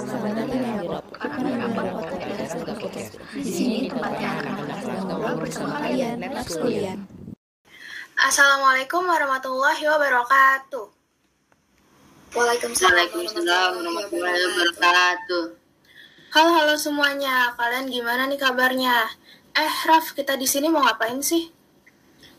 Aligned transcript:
Podcast 0.00 0.32
podcast. 2.64 3.20
Di 3.36 3.44
sini 3.44 3.78
tempatnya 3.92 4.40
anak-anak 4.40 4.80
ngobrol 4.96 5.36
bersama 5.44 5.76
kalian. 5.84 7.04
Assalamualaikum 8.16 9.04
warahmatullahi 9.04 9.84
wabarakatuh. 9.84 10.88
Waalaikumsalam 12.32 13.12
warahmatullahi 13.12 14.40
wabarakatuh. 14.40 15.44
Halo 16.32 16.48
halo 16.48 16.80
semuanya, 16.80 17.52
kalian 17.60 17.92
gimana 17.92 18.24
nih 18.24 18.40
kabarnya? 18.40 19.04
Eh 19.52 19.74
Raf, 19.84 20.16
kita 20.16 20.40
di 20.40 20.48
sini 20.48 20.72
mau 20.72 20.80
ngapain 20.80 21.20
sih? 21.20 21.52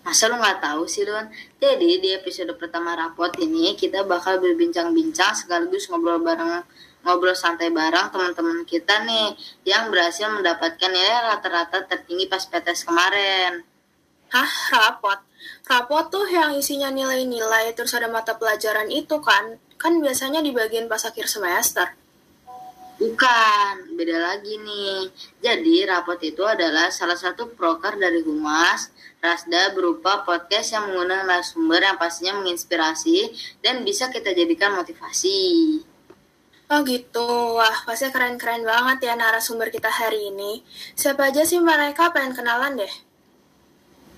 Masa 0.02 0.34
lu 0.34 0.42
nggak 0.42 0.66
tahu 0.66 0.90
sih 0.90 1.06
Don? 1.06 1.30
Jadi 1.62 2.02
di 2.02 2.10
episode 2.10 2.58
pertama 2.58 2.98
rapot 2.98 3.30
ini 3.38 3.78
kita 3.78 4.02
bakal 4.02 4.42
berbincang-bincang 4.42 5.38
sekaligus 5.38 5.86
ngobrol 5.94 6.26
bareng 6.26 6.66
ngobrol 7.02 7.34
santai 7.34 7.74
bareng 7.74 8.14
teman-teman 8.14 8.62
kita 8.66 9.02
nih 9.06 9.34
yang 9.66 9.90
berhasil 9.90 10.30
mendapatkan 10.30 10.90
nilai 10.90 11.34
rata-rata 11.34 11.86
tertinggi 11.90 12.30
pas 12.30 12.46
PTS 12.46 12.86
kemarin. 12.86 13.66
Hah, 14.32 14.54
rapot? 14.72 15.20
Rapot 15.68 16.06
tuh 16.08 16.26
yang 16.30 16.56
isinya 16.56 16.88
nilai-nilai 16.94 17.74
terus 17.76 17.92
ada 17.98 18.08
mata 18.08 18.38
pelajaran 18.38 18.88
itu 18.88 19.20
kan? 19.20 19.60
Kan 19.76 20.00
biasanya 20.00 20.40
di 20.40 20.54
bagian 20.54 20.86
pas 20.88 21.04
akhir 21.04 21.28
semester. 21.28 21.92
Bukan, 23.02 23.98
beda 23.98 24.14
lagi 24.14 24.62
nih. 24.62 25.10
Jadi, 25.42 25.90
rapot 25.90 26.22
itu 26.22 26.46
adalah 26.46 26.94
salah 26.94 27.18
satu 27.18 27.50
proker 27.50 27.98
dari 27.98 28.22
Humas, 28.22 28.94
Rasda 29.18 29.74
berupa 29.74 30.22
podcast 30.22 30.78
yang 30.78 30.90
mengundang 30.90 31.26
narasumber 31.26 31.82
yang 31.82 31.98
pastinya 31.98 32.38
menginspirasi 32.42 33.34
dan 33.66 33.82
bisa 33.82 34.14
kita 34.14 34.38
jadikan 34.38 34.78
motivasi. 34.78 35.82
Oh 36.72 36.88
gitu, 36.88 37.60
wah 37.60 37.84
pasti 37.84 38.08
keren-keren 38.08 38.64
banget 38.64 39.12
ya 39.12 39.20
narasumber 39.20 39.68
kita 39.68 39.92
hari 39.92 40.32
ini. 40.32 40.64
Siapa 40.96 41.28
aja 41.28 41.44
sih 41.44 41.60
mereka 41.60 42.16
pengen 42.16 42.32
kenalan 42.32 42.80
deh? 42.80 42.94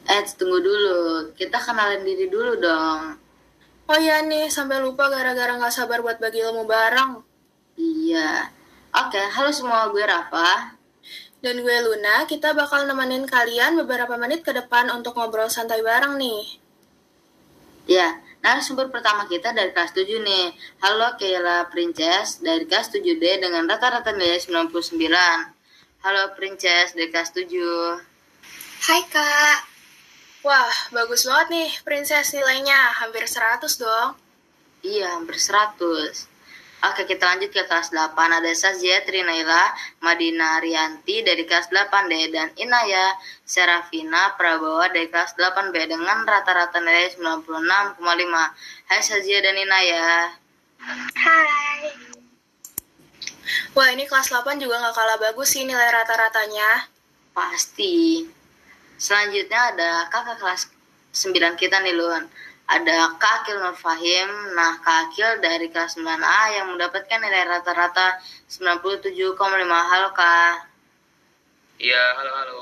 Eh, 0.05 0.21
tunggu 0.37 0.61
dulu. 0.61 1.33
Kita 1.33 1.57
kenalin 1.57 2.05
diri 2.05 2.29
dulu 2.29 2.53
dong. 2.61 3.17
Oh 3.89 3.97
iya 3.97 4.21
nih, 4.21 4.53
sampai 4.53 4.77
lupa 4.85 5.09
gara-gara 5.09 5.57
nggak 5.57 5.73
sabar 5.73 6.05
buat 6.05 6.21
bagi 6.21 6.45
ilmu 6.45 6.69
bareng. 6.69 7.25
Iya. 7.73 8.53
Oke, 9.01 9.17
halo 9.33 9.49
semua, 9.49 9.89
gue 9.89 10.05
Rafa. 10.05 10.77
Dan 11.41 11.57
gue 11.57 11.77
Luna, 11.81 12.29
kita 12.29 12.53
bakal 12.53 12.85
nemenin 12.85 13.25
kalian 13.25 13.81
beberapa 13.81 14.13
menit 14.13 14.45
ke 14.45 14.53
depan 14.53 14.93
untuk 14.93 15.17
ngobrol 15.17 15.49
santai 15.49 15.81
bareng 15.81 16.21
nih. 16.21 16.61
Ya, 17.89 18.21
narasumber 18.43 18.91
pertama 18.91 19.23
kita 19.25 19.55
dari 19.55 19.71
kelas 19.71 19.95
7 19.95 20.19
nih. 20.19 20.51
Halo 20.83 21.15
Kayla 21.15 21.71
Princess 21.71 22.43
dari 22.43 22.67
kelas 22.67 22.91
7D 22.91 23.39
dengan 23.39 23.63
rata-rata 23.63 24.11
nilai 24.11 24.37
99. 24.37 24.99
Halo 26.03 26.35
Princess 26.35 26.91
dari 26.91 27.07
kelas 27.07 27.31
7. 27.31 28.03
Hai 28.83 29.01
kak. 29.07 29.59
Wah, 30.43 30.75
bagus 30.91 31.23
banget 31.23 31.47
nih 31.55 31.69
Princess 31.87 32.35
nilainya, 32.35 32.91
hampir 32.99 33.23
100 33.23 33.79
dong. 33.79 34.19
Iya, 34.83 35.15
hampir 35.15 35.39
100. 35.39 36.27
Oke, 36.83 37.07
kita 37.07 37.23
lanjut 37.23 37.47
ke 37.47 37.63
kelas 37.63 37.95
8. 37.95 38.11
Ada 38.11 38.51
Sazia 38.51 38.99
Trinaila, 39.07 39.71
Madina 40.03 40.59
Rianti 40.59 41.23
dari 41.23 41.47
kelas 41.47 41.71
8D, 41.71 42.27
dan 42.27 42.51
Inaya 42.59 43.15
Serafina 43.47 44.35
Prabowo 44.35 44.83
dari 44.91 45.07
kelas 45.07 45.39
8B 45.39 45.87
dengan 45.87 46.27
rata-rata 46.27 46.83
nilai 46.83 47.15
96,5. 47.15 48.03
Hai 48.91 48.99
Sazia 48.99 49.39
dan 49.39 49.55
Inaya. 49.55 50.35
Hai. 51.23 51.87
Wah, 53.79 53.87
ini 53.95 54.03
kelas 54.03 54.35
8 54.35 54.59
juga 54.59 54.83
nggak 54.83 54.91
kalah 54.91 55.17
bagus 55.23 55.55
sih 55.55 55.63
nilai 55.63 55.87
rata-ratanya. 55.87 56.91
Pasti. 57.31 58.27
Selanjutnya 58.99 59.71
ada 59.71 59.91
kakak 60.11 60.35
kelas 60.35 60.67
9 61.15 61.55
kita 61.55 61.79
nih, 61.79 61.95
Luan 61.95 62.27
ada 62.73 63.13
Kak 63.21 63.45
Akil 63.45 63.61
Nur 63.61 63.77
Fahim. 63.77 64.29
Nah, 64.57 64.81
Kak 64.81 65.09
Akil 65.09 65.37
dari 65.37 65.69
kelas 65.69 65.93
9A 65.93 66.41
yang 66.57 66.73
mendapatkan 66.73 67.21
nilai 67.21 67.45
rata-rata 67.45 68.17
97,5. 68.49 69.37
Halo, 69.69 70.09
Kak. 70.17 70.53
Iya, 71.77 72.03
halo, 72.17 72.31
halo. 72.33 72.61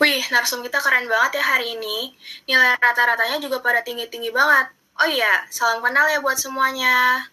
Wih, 0.00 0.24
narsum 0.32 0.64
kita 0.64 0.80
keren 0.80 1.04
banget 1.04 1.38
ya 1.38 1.44
hari 1.44 1.76
ini. 1.76 2.16
Nilai 2.48 2.80
rata-ratanya 2.80 3.38
juga 3.44 3.60
pada 3.60 3.84
tinggi-tinggi 3.84 4.32
banget. 4.32 4.72
Oh 5.00 5.08
iya, 5.08 5.44
salam 5.52 5.84
kenal 5.84 6.08
ya 6.08 6.24
buat 6.24 6.40
semuanya. 6.40 7.28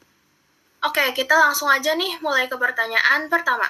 Oke, 0.83 1.11
kita 1.11 1.35
langsung 1.35 1.67
aja 1.67 1.91
nih 1.95 2.19
mulai 2.23 2.47
ke 2.47 2.55
pertanyaan 2.55 3.27
pertama. 3.27 3.67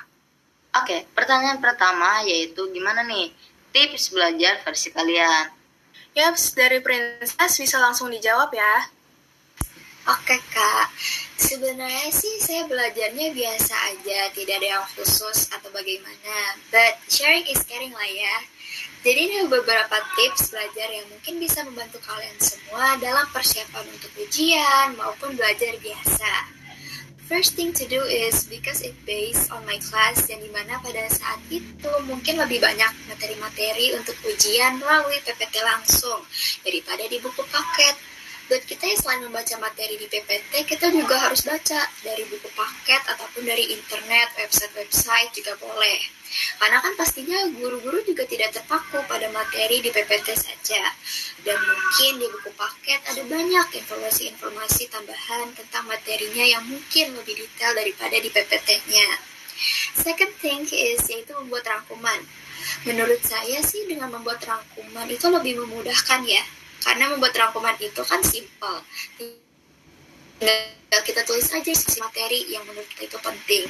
Oke, 0.78 1.10
pertanyaan 1.18 1.58
pertama 1.58 2.22
yaitu 2.22 2.70
gimana 2.70 3.02
nih 3.02 3.34
tips 3.74 4.14
belajar 4.14 4.62
versi 4.62 4.94
kalian? 4.94 5.59
Yaps, 6.18 6.58
dari 6.58 6.82
Princess 6.82 7.54
bisa 7.60 7.78
langsung 7.78 8.10
dijawab 8.10 8.50
ya. 8.54 8.76
Oke 10.10 10.42
kak, 10.50 10.90
sebenarnya 11.38 12.10
sih 12.10 12.42
saya 12.42 12.66
belajarnya 12.66 13.30
biasa 13.30 13.74
aja, 13.94 14.32
tidak 14.34 14.58
ada 14.58 14.68
yang 14.80 14.86
khusus 14.98 15.54
atau 15.54 15.70
bagaimana. 15.70 16.58
But 16.74 16.98
sharing 17.06 17.46
is 17.46 17.62
caring 17.68 17.94
lah 17.94 18.10
ya. 18.10 18.36
Jadi 19.06 19.32
ada 19.32 19.48
beberapa 19.48 19.96
tips 20.18 20.52
belajar 20.52 20.88
yang 20.92 21.08
mungkin 21.14 21.40
bisa 21.40 21.62
membantu 21.64 22.02
kalian 22.04 22.36
semua 22.42 22.98
dalam 23.00 23.24
persiapan 23.32 23.86
untuk 23.96 24.12
ujian 24.18 24.98
maupun 24.98 25.38
belajar 25.40 25.78
biasa. 25.78 26.59
First 27.30 27.54
thing 27.54 27.78
to 27.78 27.86
do 27.86 28.02
is 28.10 28.50
because 28.50 28.82
it 28.82 28.98
based 29.06 29.54
on 29.54 29.62
my 29.70 29.78
class 29.86 30.26
yang 30.34 30.42
di 30.42 30.50
mana 30.50 30.82
pada 30.82 31.06
saat 31.14 31.38
itu 31.54 31.92
mungkin 32.10 32.42
lebih 32.42 32.58
banyak 32.58 32.90
materi-materi 33.06 33.94
untuk 33.94 34.18
ujian 34.26 34.82
melalui 34.82 35.22
PPT 35.22 35.62
langsung 35.62 36.26
daripada 36.66 37.06
di 37.06 37.22
buku 37.22 37.46
paket. 37.54 37.94
Buat 38.50 38.66
kita 38.66 38.82
yang 38.90 38.98
selain 38.98 39.22
membaca 39.22 39.62
materi 39.62 40.02
di 40.02 40.10
PPT, 40.10 40.66
kita 40.66 40.90
juga 40.90 41.22
harus 41.22 41.46
baca 41.46 41.86
dari 42.02 42.26
buku 42.26 42.50
paket 42.50 43.06
ataupun 43.06 43.46
dari 43.46 43.78
internet, 43.78 44.34
website-website 44.34 45.30
juga 45.30 45.54
boleh. 45.62 46.02
Karena 46.58 46.82
kan 46.82 46.98
pastinya 46.98 47.46
guru-guru 47.54 48.02
juga 48.10 48.26
tidak 48.26 48.58
terpaku 48.58 49.06
pada 49.06 49.30
materi 49.30 49.86
di 49.86 49.94
PPT 49.94 50.34
saja. 50.34 50.82
Dan 51.44 51.56
mungkin 51.56 52.12
di 52.20 52.28
buku 52.28 52.52
paket 52.56 53.00
ada 53.08 53.22
banyak 53.24 53.68
informasi-informasi 53.80 54.92
tambahan 54.92 55.52
tentang 55.56 55.88
materinya 55.88 56.46
yang 56.46 56.64
mungkin 56.68 57.16
lebih 57.16 57.40
detail 57.40 57.74
daripada 57.74 58.16
di 58.20 58.30
PPT-nya. 58.30 59.08
Second 59.96 60.34
thing 60.40 60.64
is 60.72 61.04
yaitu 61.08 61.36
membuat 61.36 61.68
rangkuman. 61.68 62.24
Menurut 62.88 63.20
saya 63.24 63.60
sih 63.64 63.88
dengan 63.88 64.12
membuat 64.12 64.44
rangkuman 64.44 65.08
itu 65.08 65.28
lebih 65.32 65.60
memudahkan 65.64 66.22
ya 66.28 66.44
karena 66.84 67.12
membuat 67.12 67.36
rangkuman 67.36 67.76
itu 67.80 68.02
kan 68.08 68.24
simple 68.24 68.80
tinggal 70.40 71.04
kita 71.04 71.22
tulis 71.28 71.46
aja 71.52 71.72
sisi 71.76 72.00
materi 72.00 72.48
yang 72.50 72.64
menurut 72.66 72.88
kita 72.88 73.12
itu 73.12 73.20
penting. 73.20 73.68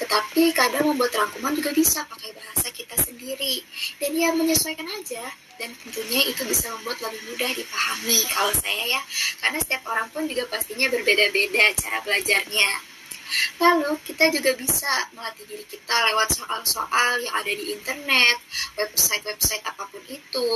Tetapi 0.00 0.42
kadang 0.56 0.88
membuat 0.88 1.12
rangkuman 1.14 1.52
juga 1.54 1.70
bisa 1.76 2.02
pakai 2.08 2.32
bahasa 2.32 2.72
kita 2.72 2.96
sendiri. 3.04 3.62
Dan 4.00 4.16
ya 4.16 4.32
menyesuaikan 4.32 4.88
aja. 4.96 5.22
Dan 5.60 5.76
tentunya 5.78 6.24
itu 6.24 6.42
bisa 6.48 6.72
membuat 6.74 7.00
lebih 7.04 7.22
mudah 7.32 7.50
dipahami 7.52 8.20
kalau 8.32 8.52
saya 8.56 8.98
ya. 8.98 9.02
Karena 9.44 9.60
setiap 9.60 9.84
orang 9.92 10.08
pun 10.10 10.24
juga 10.24 10.48
pastinya 10.48 10.88
berbeda-beda 10.88 11.64
cara 11.76 12.00
belajarnya 12.02 12.95
Lalu 13.58 13.98
kita 14.06 14.30
juga 14.30 14.54
bisa 14.54 14.88
melatih 15.14 15.44
diri 15.48 15.66
kita 15.66 15.94
lewat 16.12 16.28
soal-soal 16.36 17.18
yang 17.22 17.34
ada 17.34 17.52
di 17.52 17.74
internet, 17.74 18.38
website-website 18.78 19.64
apa 19.66 19.84
pun 19.88 20.02
itu, 20.06 20.48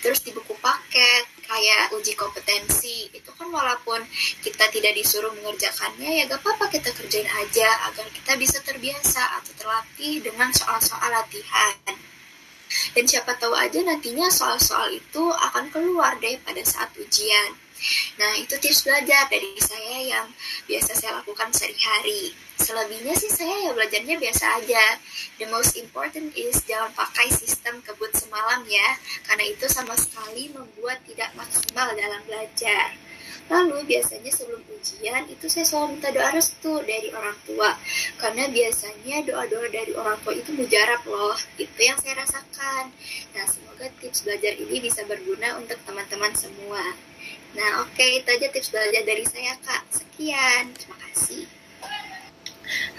terus 0.00 0.22
di 0.24 0.32
buku 0.32 0.56
paket, 0.62 1.24
kayak 1.44 1.92
uji 1.94 2.16
kompetensi. 2.18 3.10
Itu 3.12 3.30
kan 3.36 3.48
walaupun 3.52 4.02
kita 4.42 4.68
tidak 4.72 4.92
disuruh 4.96 5.32
mengerjakannya, 5.36 6.22
ya 6.22 6.22
gak 6.26 6.42
apa-apa 6.42 6.72
kita 6.72 6.90
kerjain 6.94 7.28
aja 7.28 7.68
agar 7.90 8.06
kita 8.10 8.32
bisa 8.40 8.58
terbiasa 8.64 9.22
atau 9.40 9.52
terlatih 9.56 10.24
dengan 10.24 10.50
soal-soal 10.54 11.10
latihan. 11.12 11.74
Dan 12.66 13.04
siapa 13.06 13.38
tahu 13.38 13.54
aja 13.54 13.78
nantinya 13.86 14.26
soal-soal 14.26 14.90
itu 14.90 15.22
akan 15.30 15.70
keluar 15.70 16.18
deh 16.18 16.34
pada 16.42 16.60
saat 16.66 16.90
ujian. 16.98 17.65
Nah, 18.16 18.32
itu 18.40 18.56
tips 18.56 18.88
belajar 18.88 19.28
dari 19.28 19.52
saya 19.60 19.96
yang 20.02 20.26
biasa 20.64 20.96
saya 20.96 21.20
lakukan 21.20 21.52
sehari-hari. 21.52 22.32
Selebihnya 22.56 23.12
sih 23.14 23.28
saya 23.28 23.68
ya 23.68 23.70
belajarnya 23.76 24.16
biasa 24.16 24.44
aja. 24.62 24.84
The 25.36 25.46
most 25.52 25.76
important 25.76 26.32
is 26.32 26.64
jangan 26.64 26.90
pakai 26.96 27.28
sistem 27.28 27.84
kebut 27.84 28.16
semalam 28.16 28.64
ya, 28.64 28.96
karena 29.28 29.44
itu 29.46 29.68
sama 29.68 29.92
sekali 29.94 30.48
membuat 30.50 31.04
tidak 31.04 31.36
maksimal 31.36 31.92
dalam 31.92 32.20
belajar. 32.24 32.96
Lalu 33.46 33.86
biasanya 33.86 34.26
sebelum 34.34 34.58
ujian 34.74 35.22
itu 35.30 35.46
saya 35.46 35.62
selalu 35.62 35.94
minta 35.94 36.10
doa 36.10 36.34
restu 36.34 36.82
dari 36.82 37.14
orang 37.14 37.38
tua 37.46 37.78
Karena 38.18 38.50
biasanya 38.50 39.22
doa-doa 39.22 39.70
dari 39.70 39.94
orang 39.94 40.18
tua 40.26 40.34
itu 40.34 40.50
mujarab 40.50 41.06
loh 41.06 41.38
Itu 41.54 41.78
yang 41.78 41.94
saya 41.94 42.26
rasakan 42.26 42.90
Nah 43.38 43.46
semoga 43.46 43.86
tips 44.02 44.26
belajar 44.26 44.50
ini 44.58 44.82
bisa 44.82 45.06
berguna 45.06 45.62
untuk 45.62 45.78
teman-teman 45.86 46.34
semua 46.34 46.82
Nah, 47.56 47.80
oke, 47.80 47.96
okay, 47.96 48.20
itu 48.20 48.28
aja 48.28 48.52
tips 48.52 48.68
belajar 48.68 49.02
dari 49.08 49.24
saya, 49.24 49.56
Kak. 49.64 49.88
Sekian, 49.88 50.76
terima 50.76 50.96
kasih. 51.08 51.48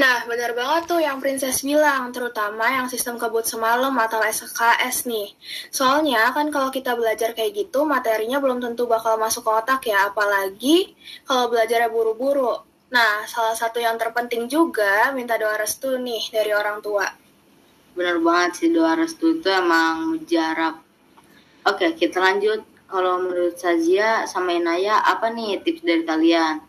Nah, 0.01 0.25
benar 0.25 0.57
banget 0.57 0.89
tuh 0.89 0.98
yang 0.98 1.21
Princess 1.21 1.62
bilang, 1.62 2.09
terutama 2.09 2.65
yang 2.65 2.89
sistem 2.89 3.21
kebut 3.21 3.45
semalam 3.45 3.94
atau 3.94 4.18
SKS 4.25 5.06
nih. 5.06 5.30
Soalnya 5.69 6.33
kan 6.33 6.50
kalau 6.50 6.74
kita 6.74 6.98
belajar 6.98 7.38
kayak 7.38 7.54
gitu, 7.54 7.86
materinya 7.86 8.42
belum 8.42 8.57
tentu 8.57 8.89
bakal 8.89 9.21
masuk 9.21 9.45
ke 9.45 9.51
otak 9.54 9.81
ya, 9.86 10.09
apalagi 10.09 10.98
kalau 11.27 11.53
belajarnya 11.53 11.94
buru-buru. 11.94 12.57
Nah, 12.89 13.27
salah 13.30 13.53
satu 13.53 13.77
yang 13.77 14.00
terpenting 14.00 14.50
juga 14.50 15.12
minta 15.12 15.38
doa 15.38 15.53
restu 15.60 16.01
nih 16.01 16.33
dari 16.33 16.56
orang 16.56 16.81
tua. 16.81 17.06
Bener 17.94 18.18
banget 18.24 18.51
sih 18.63 18.69
doa 18.74 18.95
restu 18.98 19.38
itu 19.38 19.50
emang 19.51 20.15
mujarab. 20.15 20.81
Oke, 21.68 21.94
kita 21.94 22.24
lanjut. 22.24 22.76
Kalau 22.88 23.19
menurut 23.19 23.60
Sazia 23.60 24.24
sama 24.31 24.56
Inaya, 24.56 25.04
apa 25.04 25.28
nih 25.28 25.60
tips 25.60 25.84
dari 25.84 26.07
kalian? 26.07 26.63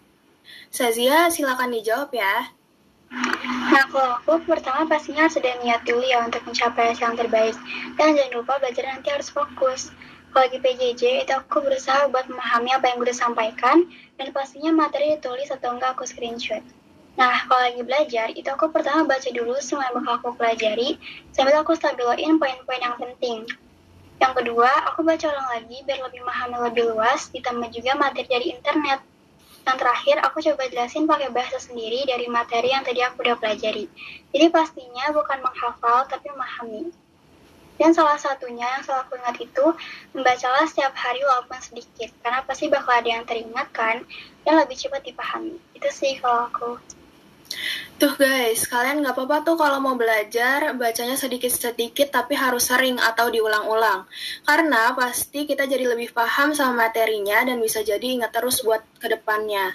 Sazia, 0.67 1.31
silakan 1.31 1.71
dijawab 1.71 2.11
ya. 2.11 2.51
Nah, 3.73 3.85
kalau 3.89 4.19
aku 4.19 4.43
pertama 4.45 4.85
pastinya 4.85 5.31
harus 5.31 5.39
ada 5.39 5.55
niat 5.63 5.87
dulu 5.87 6.03
ya 6.03 6.27
untuk 6.27 6.43
mencapai 6.43 6.93
hasil 6.93 7.09
yang 7.09 7.17
terbaik. 7.17 7.57
Dan 7.95 8.19
jangan 8.19 8.35
lupa 8.35 8.59
belajar 8.59 8.85
nanti 8.91 9.09
harus 9.15 9.31
fokus. 9.31 9.95
Kalau 10.35 10.45
lagi 10.45 10.59
PJJ, 10.61 11.25
itu 11.25 11.33
aku 11.33 11.65
berusaha 11.65 12.11
buat 12.13 12.29
memahami 12.29 12.75
apa 12.77 12.91
yang 12.91 13.01
gue 13.01 13.09
udah 13.09 13.17
sampaikan, 13.17 13.89
dan 14.21 14.29
pastinya 14.35 14.75
materi 14.75 15.17
ditulis 15.17 15.49
atau 15.49 15.73
enggak 15.73 15.97
aku 15.97 16.05
screenshot. 16.05 16.61
Nah, 17.17 17.49
kalau 17.49 17.65
lagi 17.65 17.83
belajar, 17.83 18.31
itu 18.37 18.47
aku 18.47 18.69
pertama 18.69 19.09
baca 19.09 19.27
dulu 19.33 19.57
semua 19.59 19.89
yang 19.89 20.05
bakal 20.05 20.13
aku 20.21 20.31
pelajari, 20.37 21.01
sambil 21.33 21.59
aku 21.59 21.75
stabiloin 21.75 22.37
poin-poin 22.37 22.83
yang 22.85 22.95
penting. 23.01 23.49
Yang 24.29 24.45
kedua, 24.45 24.69
aku 24.93 25.09
baca 25.09 25.25
ulang 25.25 25.49
lagi 25.57 25.81
biar 25.89 26.05
lebih 26.05 26.21
memahami 26.21 26.61
lebih 26.69 26.93
luas, 26.93 27.33
ditambah 27.33 27.73
juga 27.73 27.97
materi 27.97 28.29
dari 28.29 28.53
internet. 28.53 29.01
Yang 29.65 29.77
terakhir, 29.81 30.17
aku 30.21 30.45
coba 30.45 30.69
jelasin 30.69 31.09
pakai 31.09 31.33
bahasa 31.33 31.57
sendiri 31.57 32.05
dari 32.05 32.29
materi 32.29 32.77
yang 32.77 32.85
tadi 32.85 33.01
aku 33.01 33.25
udah 33.25 33.41
pelajari. 33.41 33.89
Jadi 34.29 34.47
pastinya 34.53 35.17
bukan 35.17 35.41
menghafal, 35.41 36.05
tapi 36.13 36.29
memahami. 36.29 36.93
Dan 37.81 37.97
salah 37.97 38.21
satunya 38.21 38.69
yang 38.69 38.85
selalu 38.85 39.01
aku 39.01 39.13
ingat 39.17 39.37
itu, 39.41 39.67
membacalah 40.13 40.69
setiap 40.69 40.93
hari 40.93 41.25
walaupun 41.25 41.65
sedikit, 41.65 42.13
karena 42.21 42.45
pasti 42.45 42.69
bakal 42.69 43.01
ada 43.01 43.09
yang 43.09 43.25
teringat 43.25 43.73
kan, 43.73 44.05
dan 44.45 44.61
lebih 44.61 44.77
cepat 44.77 45.09
dipahami. 45.09 45.57
Itu 45.73 45.89
sih 45.89 46.21
kalau 46.21 46.53
aku. 46.53 46.77
Tuh 47.99 48.15
guys, 48.15 48.63
kalian 48.71 49.03
nggak 49.03 49.17
apa-apa 49.19 49.43
tuh 49.43 49.57
kalau 49.59 49.83
mau 49.83 49.99
belajar, 49.99 50.71
bacanya 50.79 51.19
sedikit-sedikit 51.19 52.15
tapi 52.15 52.39
harus 52.39 52.71
sering 52.71 52.95
atau 52.95 53.27
diulang-ulang. 53.27 54.07
Karena 54.47 54.95
pasti 54.95 55.49
kita 55.49 55.67
jadi 55.67 55.91
lebih 55.91 56.15
paham 56.15 56.55
sama 56.55 56.87
materinya 56.87 57.43
dan 57.43 57.59
bisa 57.59 57.83
jadi 57.83 58.23
ingat 58.23 58.31
terus 58.31 58.63
buat 58.63 58.87
ke 59.03 59.11
depannya. 59.11 59.75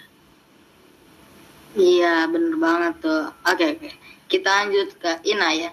Iya, 1.76 2.30
bener 2.32 2.56
banget 2.62 2.94
tuh. 3.02 3.34
Oke, 3.50 3.66
oke. 3.76 3.90
Kita 4.30 4.50
lanjut 4.64 4.94
ke 5.02 5.12
Ina 5.28 5.50
ya. 5.58 5.72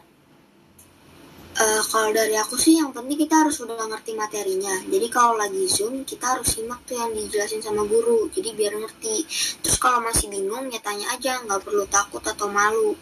Uh, 1.51 1.83
kalau 1.91 2.15
dari 2.15 2.39
aku 2.39 2.55
sih 2.55 2.79
yang 2.79 2.95
penting 2.95 3.27
kita 3.27 3.43
harus 3.43 3.59
udah 3.59 3.75
ngerti 3.91 4.15
materinya. 4.15 4.71
Jadi 4.87 5.07
kalau 5.11 5.35
lagi 5.35 5.67
zoom 5.67 6.07
kita 6.07 6.39
harus 6.39 6.47
simak 6.47 6.87
tuh 6.87 6.95
yang 6.95 7.11
dijelasin 7.11 7.59
sama 7.59 7.83
guru. 7.85 8.31
Jadi 8.31 8.55
biar 8.55 8.79
ngerti. 8.79 9.27
Terus 9.59 9.77
kalau 9.83 9.99
masih 9.99 10.31
bingung 10.31 10.71
ya 10.71 10.79
tanya 10.79 11.11
aja, 11.11 11.43
nggak 11.43 11.61
perlu 11.67 11.85
takut 11.91 12.23
atau 12.23 12.47
malu. 12.47 12.95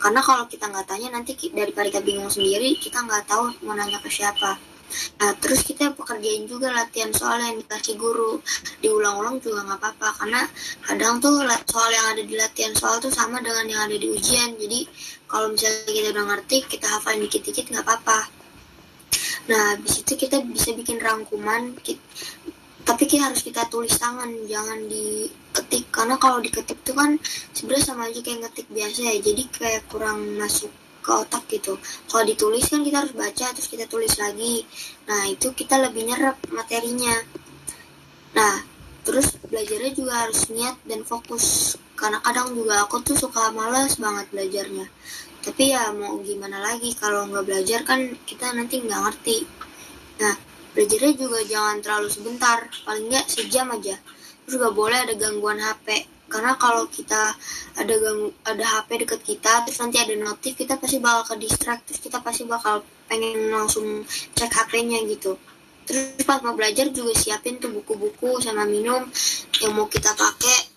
Karena 0.00 0.20
kalau 0.24 0.48
kita 0.50 0.64
nggak 0.68 0.86
tanya 0.90 1.08
nanti 1.12 1.36
daripada 1.54 1.86
kita 1.92 2.02
bingung 2.02 2.32
sendiri, 2.32 2.74
kita 2.80 3.04
nggak 3.04 3.28
tahu 3.28 3.52
mau 3.62 3.78
nanya 3.78 4.00
ke 4.02 4.10
siapa. 4.10 4.56
Nah, 5.22 5.30
terus 5.38 5.62
kita 5.62 5.94
pekerjain 5.94 6.50
juga 6.50 6.74
latihan 6.74 7.14
soal 7.14 7.38
yang 7.38 7.62
dikasih 7.62 7.94
guru. 7.94 8.42
Diulang-ulang 8.82 9.38
juga 9.38 9.62
nggak 9.62 9.78
apa-apa, 9.78 10.08
karena 10.18 10.42
kadang 10.82 11.22
tuh 11.22 11.46
soal 11.70 11.90
yang 11.94 12.06
ada 12.10 12.22
di 12.26 12.34
latihan 12.34 12.74
soal 12.74 12.98
tuh 12.98 13.12
sama 13.12 13.38
dengan 13.38 13.70
yang 13.70 13.86
ada 13.86 13.94
di 13.94 14.08
ujian. 14.10 14.58
Jadi, 14.58 14.88
kalau 15.30 15.54
misalnya 15.54 15.86
kita 15.86 16.08
udah 16.10 16.24
ngerti, 16.34 16.56
kita 16.66 16.86
hafalin 16.90 17.22
dikit-dikit 17.30 17.70
nggak 17.70 17.86
apa-apa. 17.86 18.20
Nah, 19.46 19.78
habis 19.78 20.02
itu 20.02 20.18
kita 20.18 20.42
bisa 20.42 20.74
bikin 20.74 20.98
rangkuman, 20.98 21.78
tapi 22.82 23.02
kita 23.06 23.30
harus 23.30 23.46
kita 23.46 23.62
tulis 23.70 23.94
tangan, 23.94 24.26
jangan 24.50 24.90
diketik. 24.90 25.86
Karena 25.94 26.18
kalau 26.18 26.42
diketik 26.42 26.82
tuh 26.82 26.98
kan 26.98 27.14
sebenarnya 27.54 27.84
sama 27.86 28.10
aja 28.10 28.18
kayak 28.18 28.50
ngetik 28.50 28.66
biasa 28.74 29.00
ya, 29.06 29.14
jadi 29.22 29.42
kayak 29.54 29.82
kurang 29.86 30.34
masuk 30.34 30.74
ke 31.00 31.10
otak 31.10 31.44
gitu. 31.48 31.78
Kalau 32.06 32.24
ditulis 32.28 32.66
kan 32.68 32.84
kita 32.84 33.06
harus 33.06 33.14
baca 33.16 33.46
terus 33.56 33.68
kita 33.72 33.88
tulis 33.88 34.14
lagi. 34.20 34.62
Nah 35.08 35.26
itu 35.32 35.50
kita 35.56 35.80
lebih 35.80 36.06
nyerap 36.06 36.36
materinya. 36.52 37.16
Nah 38.36 38.62
terus 39.02 39.34
belajarnya 39.48 39.92
juga 39.96 40.28
harus 40.28 40.46
niat 40.52 40.76
dan 40.84 41.00
fokus. 41.02 41.74
Karena 42.00 42.16
kadang 42.24 42.56
juga 42.56 42.80
aku 42.88 43.04
tuh 43.04 43.12
suka 43.12 43.52
males 43.52 44.00
banget 44.00 44.32
belajarnya. 44.32 44.88
Tapi 45.44 45.76
ya 45.76 45.92
mau 45.92 46.16
gimana 46.24 46.64
lagi 46.64 46.96
kalau 46.96 47.28
nggak 47.28 47.44
belajar 47.44 47.80
kan 47.84 48.00
kita 48.24 48.56
nanti 48.56 48.80
nggak 48.80 49.00
ngerti. 49.04 49.44
Nah 50.24 50.32
belajarnya 50.72 51.12
juga 51.20 51.44
jangan 51.44 51.76
terlalu 51.84 52.08
sebentar, 52.08 52.64
paling 52.88 53.12
nggak 53.12 53.28
sejam 53.28 53.68
aja. 53.76 54.00
Terus 54.48 54.56
gak 54.56 54.74
boleh 54.74 54.98
ada 55.04 55.14
gangguan 55.14 55.60
HP 55.60 56.08
karena 56.30 56.54
kalau 56.54 56.86
kita 56.86 57.34
ada 57.74 57.94
gang, 57.98 58.30
ada 58.46 58.64
HP 58.64 59.02
deket 59.02 59.20
kita 59.26 59.66
terus 59.66 59.82
nanti 59.82 59.98
ada 59.98 60.14
notif 60.14 60.54
kita 60.54 60.78
pasti 60.78 61.02
bakal 61.02 61.34
ke 61.34 61.42
distract 61.42 61.90
terus 61.90 61.98
kita 61.98 62.22
pasti 62.22 62.46
bakal 62.46 62.86
pengen 63.10 63.50
langsung 63.50 64.06
cek 64.38 64.46
HP-nya 64.46 65.02
gitu 65.10 65.34
terus 65.90 66.22
pas 66.22 66.38
mau 66.46 66.54
belajar 66.54 66.86
juga 66.94 67.10
siapin 67.18 67.58
tuh 67.58 67.74
buku-buku 67.74 68.38
sama 68.38 68.62
minum 68.62 69.02
yang 69.58 69.74
mau 69.74 69.90
kita 69.90 70.14
pakai 70.14 70.69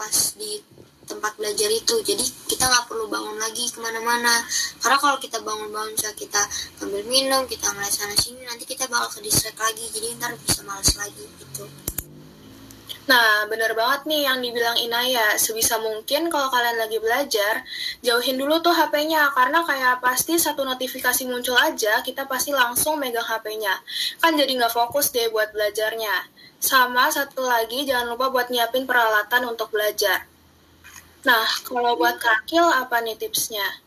pas 0.00 0.16
di 0.40 0.56
tempat 1.04 1.36
belajar 1.36 1.68
itu 1.68 2.00
jadi 2.00 2.24
kita 2.48 2.64
nggak 2.64 2.88
perlu 2.88 3.10
bangun 3.12 3.36
lagi 3.36 3.68
ke 3.68 3.82
mana-mana 3.84 4.40
karena 4.80 4.96
kalau 4.96 5.18
kita 5.20 5.42
bangun-bangun 5.44 5.92
saat 5.98 6.16
kita 6.16 6.40
ngambil 6.80 7.02
minum 7.04 7.42
kita 7.44 7.68
ngeliat 7.68 7.92
sana 7.92 8.16
sini 8.16 8.46
nanti 8.48 8.64
kita 8.64 8.88
bakal 8.88 9.20
ke 9.20 9.28
distract 9.28 9.60
lagi 9.60 9.84
jadi 9.92 10.16
ntar 10.16 10.32
bisa 10.40 10.64
males 10.64 10.94
lagi 10.96 11.28
gitu 11.36 11.68
Nah, 13.10 13.42
bener 13.50 13.74
banget 13.74 14.06
nih 14.06 14.22
yang 14.22 14.38
dibilang 14.38 14.78
Inaya. 14.78 15.34
Sebisa 15.34 15.82
mungkin 15.82 16.30
kalau 16.30 16.46
kalian 16.46 16.78
lagi 16.78 17.02
belajar, 17.02 17.66
jauhin 18.06 18.38
dulu 18.38 18.62
tuh 18.62 18.70
HP-nya. 18.70 19.34
Karena 19.34 19.66
kayak 19.66 19.98
pasti 19.98 20.38
satu 20.38 20.62
notifikasi 20.62 21.26
muncul 21.26 21.58
aja, 21.58 22.06
kita 22.06 22.30
pasti 22.30 22.54
langsung 22.54 23.02
megang 23.02 23.26
HP-nya. 23.26 23.74
Kan 24.22 24.38
jadi 24.38 24.54
nggak 24.54 24.70
fokus 24.70 25.10
deh 25.10 25.26
buat 25.34 25.50
belajarnya. 25.50 26.38
Sama 26.60 27.08
satu 27.08 27.40
lagi, 27.40 27.88
jangan 27.88 28.12
lupa 28.14 28.28
buat 28.28 28.52
nyiapin 28.52 28.84
peralatan 28.84 29.48
untuk 29.48 29.72
belajar. 29.72 30.28
Nah, 31.24 31.48
kalau 31.64 31.96
buat 31.96 32.20
Kakil, 32.20 32.64
apa 32.64 33.00
nih 33.00 33.16
tipsnya? 33.16 33.80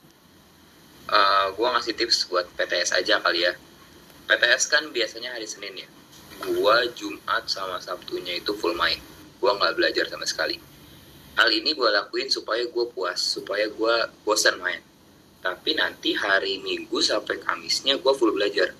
Uh, 1.07 1.53
gue 1.53 1.67
ngasih 1.69 1.93
tips 1.93 2.27
buat 2.27 2.49
PTS 2.57 2.97
aja 2.97 3.21
kali 3.21 3.45
ya. 3.45 3.53
PTS 4.25 4.73
kan 4.73 4.89
biasanya 4.89 5.37
hari 5.37 5.45
Senin 5.45 5.85
ya. 5.85 5.89
Gua 6.43 6.81
Jumat 6.97 7.45
sama 7.45 7.77
Sabtunya 7.77 8.41
itu 8.41 8.57
full 8.57 8.73
main 8.73 8.97
gue 9.43 9.51
nggak 9.51 9.75
belajar 9.75 10.07
sama 10.07 10.23
sekali 10.23 10.55
hal 11.35 11.49
ini 11.51 11.75
gue 11.75 11.89
lakuin 11.91 12.31
supaya 12.31 12.63
gue 12.63 12.85
puas 12.95 13.19
supaya 13.19 13.67
gue 13.67 13.95
bosan 14.23 14.55
main 14.63 14.79
tapi 15.43 15.75
nanti 15.75 16.15
hari 16.15 16.63
Minggu 16.63 17.03
sampai 17.03 17.43
Kamisnya 17.43 17.99
gue 17.99 18.13
full 18.15 18.31
belajar 18.31 18.71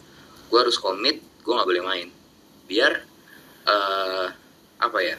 gue 0.48 0.58
harus 0.58 0.80
komit 0.80 1.20
gue 1.20 1.52
nggak 1.52 1.68
boleh 1.68 1.84
main 1.84 2.08
biar 2.64 3.04
uh, 3.68 4.28
apa 4.80 5.00
ya 5.04 5.18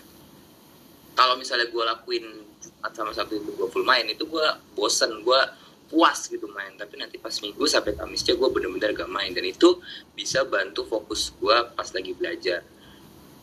kalau 1.14 1.38
misalnya 1.38 1.70
gue 1.70 1.84
lakuin 1.84 2.24
Jumat 2.60 2.92
sama 2.96 3.12
Sabtu 3.16 3.40
itu 3.40 3.50
gue 3.54 3.68
full 3.70 3.86
main 3.86 4.04
itu 4.08 4.24
gue 4.26 4.46
bosan 4.76 5.24
gue 5.24 5.40
puas 5.88 6.26
gitu 6.26 6.48
main 6.50 6.74
tapi 6.74 6.96
nanti 6.96 7.20
pas 7.20 7.32
minggu 7.38 7.64
sampai 7.64 7.94
Kamisnya 7.94 8.34
gue 8.34 8.48
bener-bener 8.50 8.96
gak 8.96 9.08
main 9.08 9.30
dan 9.30 9.44
itu 9.44 9.78
bisa 10.16 10.42
bantu 10.48 10.84
fokus 10.88 11.32
gue 11.38 11.56
pas 11.76 11.88
lagi 11.92 12.12
belajar 12.16 12.64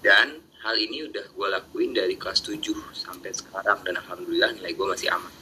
dan 0.01 0.41
hal 0.62 0.75
ini 0.77 1.10
udah 1.10 1.25
gue 1.25 1.48
lakuin 1.58 1.93
dari 1.93 2.13
kelas 2.17 2.46
7 2.46 2.62
sampai 2.93 3.34
sekarang 3.34 3.81
dan 3.81 3.98
alhamdulillah 3.98 4.53
nilai 4.53 4.74
gue 4.77 4.88
masih 4.89 5.10
aman. 5.10 5.34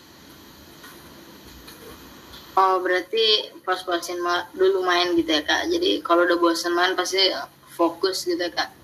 Oh 2.59 2.79
berarti 2.83 3.55
pas-pasin 3.63 4.19
dulu 4.55 4.83
main 4.83 5.15
gitu 5.15 5.31
ya 5.31 5.43
kak. 5.43 5.67
Jadi 5.71 6.03
kalau 6.03 6.27
udah 6.27 6.39
bosan 6.39 6.75
main 6.75 6.95
pasti 6.95 7.31
fokus 7.75 8.27
gitu 8.27 8.39
ya 8.39 8.51
kak. 8.51 8.78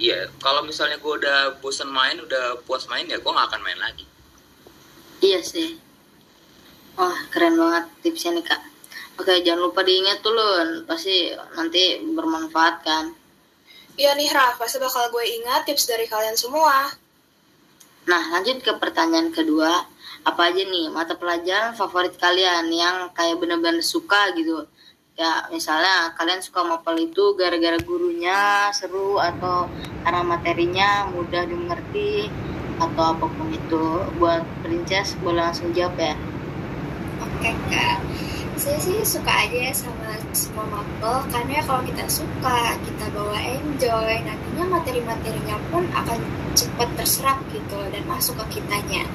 Iya, 0.00 0.32
kalau 0.40 0.64
misalnya 0.64 0.96
gue 0.96 1.12
udah 1.20 1.60
bosan 1.60 1.92
main, 1.92 2.16
udah 2.16 2.64
puas 2.64 2.88
main 2.88 3.04
ya 3.04 3.20
gue 3.20 3.28
gak 3.28 3.48
akan 3.52 3.60
main 3.60 3.76
lagi. 3.76 4.08
Iya 5.20 5.44
sih. 5.44 5.76
Wah 6.96 7.28
keren 7.28 7.60
banget 7.60 7.84
tipsnya 8.00 8.40
nih 8.40 8.44
kak. 8.48 8.60
Oke 9.20 9.44
jangan 9.44 9.68
lupa 9.68 9.84
diingat 9.84 10.24
tuh 10.24 10.32
loh, 10.32 10.56
pasti 10.88 11.36
nanti 11.52 12.00
bermanfaat 12.00 12.76
kan. 12.80 13.12
Iya 14.00 14.16
nih 14.16 14.32
Raf, 14.32 14.56
pasti 14.56 14.80
bakal 14.80 15.12
gue 15.12 15.20
ingat 15.20 15.68
tips 15.68 15.84
dari 15.84 16.08
kalian 16.08 16.32
semua. 16.32 16.88
Nah, 18.08 18.22
lanjut 18.32 18.64
ke 18.64 18.72
pertanyaan 18.80 19.28
kedua. 19.28 19.84
Apa 20.24 20.48
aja 20.48 20.64
nih 20.64 20.88
mata 20.88 21.12
pelajaran 21.20 21.76
favorit 21.76 22.16
kalian 22.16 22.72
yang 22.72 23.12
kayak 23.12 23.36
bener-bener 23.36 23.84
suka 23.84 24.32
gitu? 24.32 24.64
Ya, 25.20 25.44
misalnya 25.52 26.16
kalian 26.16 26.40
suka 26.40 26.64
mapel 26.64 26.96
itu 27.04 27.36
gara-gara 27.36 27.76
gurunya 27.84 28.72
seru 28.72 29.20
atau 29.20 29.68
karena 30.00 30.24
materinya 30.24 31.12
mudah 31.12 31.44
dimengerti 31.44 32.32
atau 32.80 33.12
apa 33.12 33.28
pun 33.28 33.52
itu. 33.52 33.84
Buat 34.16 34.48
princess 34.64 35.12
boleh 35.20 35.44
langsung 35.44 35.76
jawab 35.76 35.92
ya? 36.00 36.16
Oke 37.20 37.52
kak, 37.68 38.00
saya 38.60 38.76
sih 38.76 39.00
suka 39.08 39.32
aja 39.32 39.56
ya 39.56 39.72
sama 39.72 40.20
semua 40.36 40.68
mapel 40.68 41.24
karena 41.32 41.64
kalau 41.64 41.80
kita 41.80 42.04
suka, 42.12 42.76
kita 42.84 43.08
bawa 43.16 43.40
enjoy, 43.40 44.20
nantinya 44.20 44.76
materi-materinya 44.76 45.56
pun 45.72 45.88
akan 45.96 46.20
cepat 46.52 46.92
terserap 46.92 47.40
gitu 47.56 47.80
dan 47.88 48.04
masuk 48.04 48.36
ke 48.44 48.60
kitanya. 48.60 49.08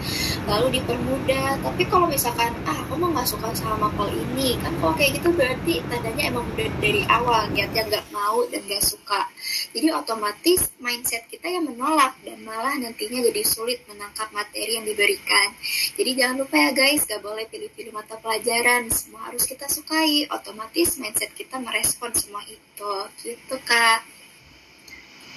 Lalu 0.49 0.81
dipermudah. 0.81 1.61
Tapi 1.61 1.85
kalau 1.85 2.09
misalkan 2.09 2.57
ah 2.65 2.73
aku 2.73 2.97
mah 2.97 3.13
nggak 3.13 3.29
suka 3.29 3.53
sama 3.53 3.85
mapel 3.85 4.09
ini, 4.17 4.57
kan 4.65 4.73
kalau 4.81 4.97
kayak 4.97 5.21
gitu 5.21 5.29
berarti 5.29 5.77
tandanya 5.93 6.33
emang 6.33 6.49
udah 6.57 6.69
dari 6.81 7.05
awal 7.05 7.45
niatnya 7.53 7.85
nggak 7.85 8.05
mau 8.09 8.41
dan 8.49 8.65
nggak 8.65 8.81
suka. 8.81 9.29
Jadi 9.75 9.91
otomatis 9.91 10.71
mindset 10.79 11.27
kita 11.27 11.51
yang 11.51 11.67
menolak 11.67 12.15
dan 12.23 12.39
malah 12.47 12.79
nantinya 12.79 13.19
jadi 13.19 13.43
sulit 13.43 13.83
menangkap 13.91 14.31
materi 14.31 14.79
yang 14.79 14.87
diberikan. 14.87 15.51
Jadi 15.99 16.15
jangan 16.15 16.47
lupa 16.47 16.55
ya 16.55 16.71
guys, 16.71 17.03
gak 17.03 17.19
boleh 17.19 17.43
pilih-pilih 17.51 17.91
mata 17.91 18.15
pelajaran, 18.15 18.87
semua 18.87 19.27
harus 19.27 19.43
kita 19.43 19.67
sukai. 19.67 20.31
Otomatis 20.31 20.95
mindset 20.95 21.35
kita 21.35 21.59
merespon 21.59 22.15
semua 22.15 22.39
itu, 22.47 22.93
gitu 23.19 23.55
kak. 23.67 23.99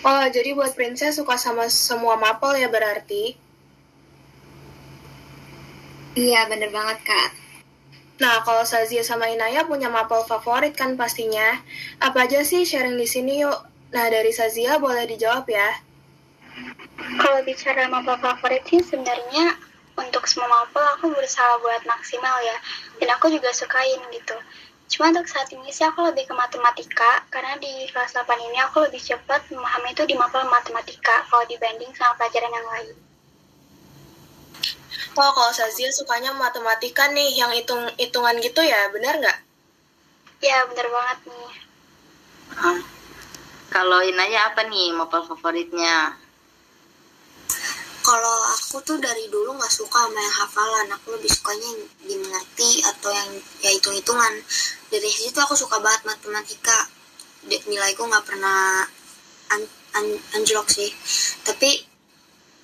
Oh, 0.07 0.31
jadi 0.31 0.55
buat 0.55 0.79
princess 0.79 1.19
suka 1.19 1.35
sama 1.35 1.67
semua 1.67 2.15
mapel 2.15 2.63
ya 2.63 2.71
berarti? 2.71 3.35
Iya 6.15 6.47
bener 6.47 6.71
banget 6.71 7.03
kak. 7.03 7.31
Nah, 8.23 8.47
kalau 8.47 8.63
Sazia 8.63 9.03
sama 9.03 9.31
Inaya 9.31 9.67
punya 9.67 9.91
mapel 9.91 10.23
favorit 10.27 10.79
kan 10.79 10.95
pastinya. 10.95 11.59
Apa 11.99 12.31
aja 12.31 12.47
sih 12.47 12.63
sharing 12.63 12.95
di 12.95 13.07
sini 13.11 13.43
yuk? 13.43 13.78
Nah, 13.89 14.07
dari 14.13 14.29
Sazia 14.37 14.77
boleh 14.77 15.09
dijawab 15.09 15.49
ya. 15.49 15.81
Kalau 16.99 17.41
bicara 17.41 17.89
mapel 17.89 18.21
favorit 18.21 18.61
sih 18.69 18.85
sebenarnya 18.85 19.57
untuk 19.97 20.29
semua 20.29 20.49
mapel 20.51 20.85
aku 20.99 21.09
berusaha 21.09 21.57
buat 21.65 21.83
maksimal 21.89 22.37
ya. 22.45 22.57
Dan 23.01 23.09
aku 23.17 23.33
juga 23.33 23.49
sukain 23.57 24.05
gitu. 24.13 24.37
Cuma 24.89 25.13
untuk 25.13 25.29
saat 25.29 25.49
ini 25.53 25.69
sih 25.73 25.85
aku 25.85 26.05
lebih 26.05 26.29
ke 26.29 26.35
matematika 26.37 27.25
karena 27.29 27.57
di 27.61 27.89
kelas 27.93 28.13
8 28.17 28.25
ini 28.41 28.57
aku 28.65 28.89
lebih 28.89 29.01
cepat 29.01 29.45
memahami 29.53 29.93
itu 29.93 30.05
di 30.09 30.17
mapel 30.17 30.49
matematika 30.49 31.29
kalau 31.29 31.45
dibanding 31.45 31.93
sama 31.97 32.17
pelajaran 32.17 32.53
yang 32.53 32.69
lain. 32.73 32.97
Oh, 35.19 35.31
kalau 35.33 35.53
Sazia 35.53 35.93
sukanya 35.93 36.31
matematika 36.37 37.11
nih, 37.11 37.37
yang 37.37 37.51
hitung-hitungan 37.51 38.39
gitu 38.39 38.63
ya, 38.63 38.89
benar 38.95 39.19
nggak? 39.19 39.39
Ya 40.41 40.63
bener 40.71 40.87
banget 40.89 41.19
nih. 41.27 41.53
Ah. 42.55 42.98
Kalau 43.69 44.01
Inaya 44.01 44.53
apa 44.53 44.65
nih 44.65 44.97
mapel 44.97 45.23
favoritnya 45.29 46.17
Kalau 48.09 48.41
aku 48.57 48.81
tuh 48.89 48.97
dari 48.97 49.29
dulu 49.29 49.53
nggak 49.53 49.69
suka 49.69 50.09
sama 50.09 50.17
yang 50.17 50.37
hafalan, 50.41 50.89
aku 50.97 51.13
lebih 51.13 51.29
sukanya 51.29 51.69
yang 51.69 51.83
dimengerti 52.09 52.81
atau 52.81 53.13
yang 53.13 53.29
ya 53.61 53.69
hitung-hitungan. 53.69 54.33
Dari 54.89 55.11
situ 55.13 55.37
aku 55.37 55.53
suka 55.53 55.77
banget 55.77 56.09
matematika. 56.09 56.89
Nilaiku 57.45 58.09
nggak 58.09 58.25
pernah 58.25 58.81
an- 59.53 59.77
an- 59.93 60.23
anjlok 60.41 60.73
sih. 60.73 60.89
Tapi 61.45 61.85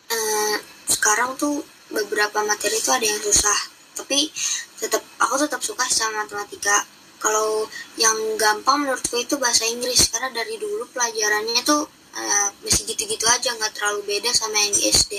eh, 0.08 0.56
sekarang 0.88 1.36
tuh 1.36 1.60
beberapa 1.92 2.40
materi 2.48 2.80
tuh 2.80 2.96
ada 2.96 3.04
yang 3.04 3.20
susah. 3.20 3.58
Tapi 4.00 4.32
tetap 4.80 5.04
aku 5.20 5.36
tetap 5.44 5.60
suka 5.60 5.84
sama 5.92 6.24
matematika. 6.24 6.88
Kalau 7.24 7.64
yang 7.96 8.36
gampang 8.36 8.84
menurutku 8.84 9.16
itu 9.16 9.40
bahasa 9.40 9.64
Inggris 9.64 10.12
karena 10.12 10.28
dari 10.28 10.60
dulu 10.60 10.84
pelajarannya 10.92 11.64
tuh 11.64 11.88
eh, 12.12 12.48
masih 12.60 12.84
gitu-gitu 12.84 13.24
aja 13.24 13.48
nggak 13.56 13.72
terlalu 13.72 14.04
beda 14.04 14.28
sama 14.36 14.60
yang 14.60 14.76
SD. 14.92 15.12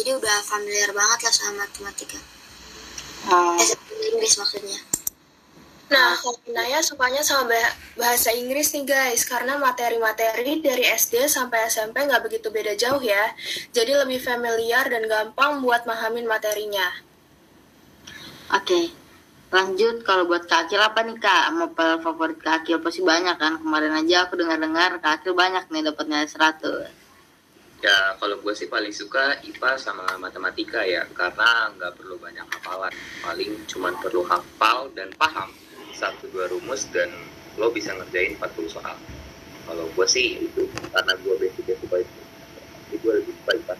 Jadi 0.00 0.10
udah 0.16 0.36
familiar 0.42 0.90
banget 0.96 1.20
lah 1.28 1.34
sama 1.36 1.52
matematika. 1.68 2.16
oh, 3.28 3.60
Eh, 3.60 3.76
Inggris 4.08 4.40
maksudnya. 4.40 4.80
Nah, 5.84 6.16
kalau 6.16 6.40
Inaya 6.48 6.80
sukanya 6.80 7.20
sama 7.20 7.52
bah- 7.52 7.76
bahasa 8.00 8.32
Inggris 8.32 8.72
nih 8.72 8.88
guys, 8.88 9.28
karena 9.28 9.60
materi-materi 9.60 10.64
dari 10.64 10.80
SD 10.88 11.28
sampai 11.28 11.68
SMP 11.68 12.08
nggak 12.08 12.24
begitu 12.24 12.48
beda 12.48 12.72
jauh 12.72 13.04
ya. 13.04 13.36
Jadi 13.76 13.92
lebih 13.92 14.16
familiar 14.18 14.88
dan 14.88 15.04
gampang 15.04 15.60
buat 15.60 15.84
mahamin 15.84 16.24
materinya. 16.24 16.88
oke 18.48 19.03
lanjut 19.54 20.02
kalau 20.02 20.26
buat 20.26 20.50
Kak 20.50 20.66
Akil 20.66 20.82
apa 20.82 21.06
nih 21.06 21.14
Kak 21.22 21.54
mapel 21.54 22.02
favorit 22.02 22.42
Kak 22.42 22.66
Akil 22.66 22.82
pasti 22.82 23.06
banyak 23.06 23.38
kan 23.38 23.62
kemarin 23.62 23.94
aja 23.94 24.26
aku 24.26 24.34
dengar-dengar 24.34 24.98
Kak 24.98 25.22
Akil 25.22 25.38
banyak 25.38 25.70
nih 25.70 25.82
dapat 25.86 26.04
nilai 26.10 26.26
100 26.26 27.06
Ya, 27.84 28.16
kalau 28.16 28.40
gue 28.40 28.54
sih 28.56 28.64
paling 28.64 28.96
suka 28.96 29.44
IPA 29.44 29.76
sama 29.76 30.08
matematika 30.16 30.80
ya, 30.88 31.04
karena 31.12 31.68
nggak 31.76 32.00
perlu 32.00 32.16
banyak 32.16 32.48
hafalan. 32.48 32.88
Paling 33.20 33.68
cuman 33.68 33.92
perlu 34.00 34.24
hafal 34.24 34.88
dan 34.96 35.12
paham 35.20 35.52
satu 35.92 36.32
dua 36.32 36.48
rumus 36.48 36.88
dan 36.88 37.12
lo 37.60 37.68
bisa 37.68 37.92
ngerjain 37.92 38.40
40 38.40 38.72
soal. 38.72 38.96
Kalau 39.68 39.84
gue 39.84 40.06
sih 40.08 40.48
itu 40.48 40.64
karena 40.96 41.12
gue 41.12 41.34
basicnya 41.36 41.76
suka 41.76 42.00
itu. 42.00 42.20
Jadi 42.88 42.96
gue 43.04 43.12
lebih 43.20 43.32
suka 43.36 43.52
IPA. 43.52 43.74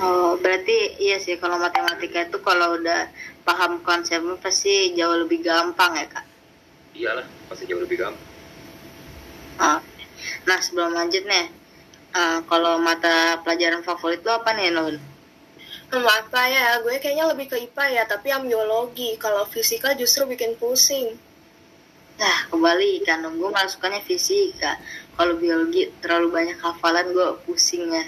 Oh, 0.00 0.40
berarti 0.40 0.96
iya 0.96 1.20
sih 1.20 1.36
kalau 1.36 1.60
matematika 1.60 2.24
itu 2.24 2.40
kalau 2.40 2.80
udah 2.80 3.12
paham 3.44 3.84
konsepnya 3.84 4.40
pasti 4.40 4.96
jauh 4.96 5.12
lebih 5.12 5.44
gampang 5.44 5.92
ya 5.92 6.06
kak. 6.08 6.24
Iyalah, 6.96 7.26
pasti 7.52 7.68
jauh 7.68 7.84
lebih 7.84 8.00
gampang. 8.00 8.28
Ah. 9.60 9.84
Nah 10.48 10.58
sebelum 10.64 10.96
lanjut 10.96 11.28
nih, 11.28 11.52
eh, 12.16 12.38
kalau 12.48 12.80
mata 12.80 13.44
pelajaran 13.44 13.84
favorit 13.84 14.24
lo 14.24 14.40
apa 14.40 14.56
nih 14.56 14.72
Nun? 14.72 14.96
Hmm, 15.90 16.06
apa 16.06 16.40
ya, 16.46 16.78
gue 16.80 16.96
kayaknya 17.02 17.26
lebih 17.34 17.50
ke 17.50 17.56
IPA 17.66 17.84
ya, 17.90 18.02
tapi 18.06 18.30
yang 18.30 18.46
biologi. 18.46 19.18
Kalau 19.18 19.44
fisika 19.44 19.92
justru 19.98 20.24
bikin 20.24 20.54
pusing. 20.56 21.18
Nah 22.20 22.38
kembali 22.52 23.00
kan 23.04 23.26
gue 23.26 23.50
malah 23.50 23.68
sukanya 23.68 24.00
fisika. 24.00 24.80
Kalau 25.18 25.36
biologi 25.36 25.92
terlalu 26.00 26.30
banyak 26.30 26.58
hafalan 26.62 27.10
gue 27.12 27.28
pusing 27.44 27.90
ya. 27.90 28.06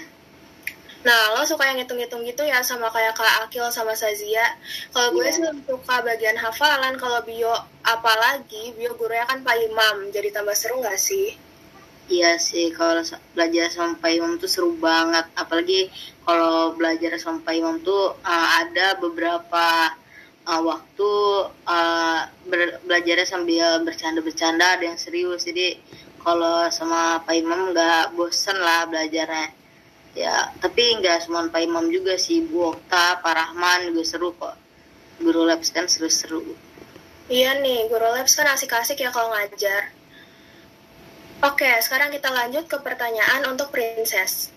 Nah, 1.03 1.35
lo 1.35 1.43
suka 1.43 1.67
yang 1.67 1.83
hitung-hitung 1.83 2.23
gitu 2.23 2.47
ya, 2.47 2.63
sama 2.63 2.87
kayak 2.87 3.11
Kak 3.11 3.43
Akil 3.43 3.67
sama 3.75 3.91
Sazia. 3.91 4.55
Kalau 4.95 5.11
gue 5.11 5.27
Iya. 5.27 5.35
sih 5.35 5.43
suka 5.67 5.99
bagian 5.99 6.39
hafalan, 6.39 6.95
kalau 6.95 7.19
bio 7.27 7.51
apalagi, 7.83 8.71
bio 8.79 8.95
gurunya 8.95 9.27
kan 9.27 9.43
Pak 9.43 9.57
Imam, 9.67 10.07
jadi 10.15 10.31
tambah 10.31 10.55
seru 10.55 10.79
nggak 10.79 10.95
sih? 10.95 11.35
Iya 12.07 12.35
sih 12.35 12.71
kalau 12.75 12.99
belajar 13.31 13.71
sama 13.71 13.95
Pak 13.99 14.11
Imam 14.11 14.35
tuh 14.35 14.47
seru 14.51 14.75
banget. 14.75 15.23
Apalagi 15.39 15.87
kalau 16.27 16.75
belajar 16.75 17.15
sama 17.19 17.39
Pak 17.43 17.55
Imam 17.55 17.79
tuh 17.79 18.15
uh, 18.23 18.47
ada 18.63 18.95
beberapa 18.99 19.91
uh, 20.47 20.61
waktu 20.63 21.11
uh, 21.67 22.21
ber- 22.47 22.79
belajarnya 22.83 23.27
sambil 23.27 23.79
bercanda-bercanda, 23.87 24.79
ada 24.79 24.83
yang 24.83 24.99
serius. 24.99 25.47
Jadi 25.47 25.79
kalau 26.19 26.67
sama 26.71 27.23
Pak 27.23 27.35
Imam 27.35 27.71
nggak 27.71 28.15
bosen 28.19 28.55
lah 28.59 28.87
belajarnya. 28.87 29.62
Ya, 30.13 30.53
tapi 30.61 30.93
nggak 31.01 31.25
semua 31.25 31.49
Pak 31.49 31.61
Imam 31.65 31.89
juga 31.89 32.17
sih. 32.21 32.45
Bu 32.45 32.73
Okta, 32.77 33.17
Pak 33.21 33.33
Rahman 33.33 33.89
juga 33.89 34.01
seru 34.05 34.29
kok. 34.37 34.53
Guru 35.17 35.45
Labs 35.49 35.73
kan 35.73 35.89
seru-seru. 35.89 36.53
Iya 37.31 37.55
nih, 37.63 37.87
guru 37.87 38.03
labs 38.11 38.35
kan 38.35 38.51
asik-asik 38.51 38.99
ya 38.99 39.07
kalau 39.07 39.31
ngajar. 39.31 39.95
Oke, 41.39 41.67
sekarang 41.79 42.11
kita 42.11 42.27
lanjut 42.27 42.67
ke 42.67 42.75
pertanyaan 42.83 43.47
untuk 43.47 43.71
Princess. 43.71 44.51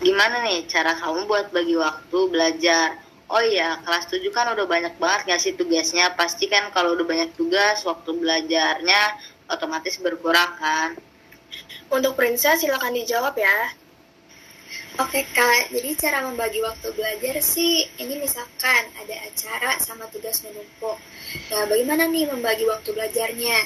Gimana 0.00 0.40
nih 0.40 0.64
cara 0.64 0.96
kamu 0.96 1.28
buat 1.28 1.52
bagi 1.52 1.76
waktu 1.76 2.18
belajar? 2.32 2.96
Oh 3.28 3.44
iya, 3.44 3.76
kelas 3.84 4.08
7 4.08 4.24
kan 4.32 4.56
udah 4.56 4.64
banyak 4.64 4.96
banget 4.96 5.20
nggak 5.28 5.40
sih 5.40 5.52
tugasnya? 5.52 6.16
Pasti 6.16 6.48
kan 6.48 6.72
kalau 6.72 6.96
udah 6.96 7.04
banyak 7.04 7.36
tugas, 7.36 7.84
waktu 7.84 8.08
belajarnya 8.16 9.02
otomatis 9.52 10.00
berkurang 10.00 10.56
kan? 10.56 10.96
Untuk 11.92 12.16
Princess, 12.16 12.64
silakan 12.64 12.96
dijawab 12.96 13.36
ya. 13.36 13.76
Oke 15.00 15.24
kak, 15.32 15.72
jadi 15.72 15.96
cara 15.96 16.18
membagi 16.28 16.60
waktu 16.60 16.92
belajar 16.92 17.40
sih, 17.40 17.88
ini 17.98 18.20
misalkan 18.20 18.84
ada 19.00 19.16
acara 19.26 19.80
sama 19.80 20.04
tugas 20.12 20.44
menumpuk. 20.44 21.00
Nah, 21.48 21.64
bagaimana 21.66 22.04
nih 22.04 22.28
membagi 22.28 22.68
waktu 22.68 22.92
belajarnya? 22.92 23.58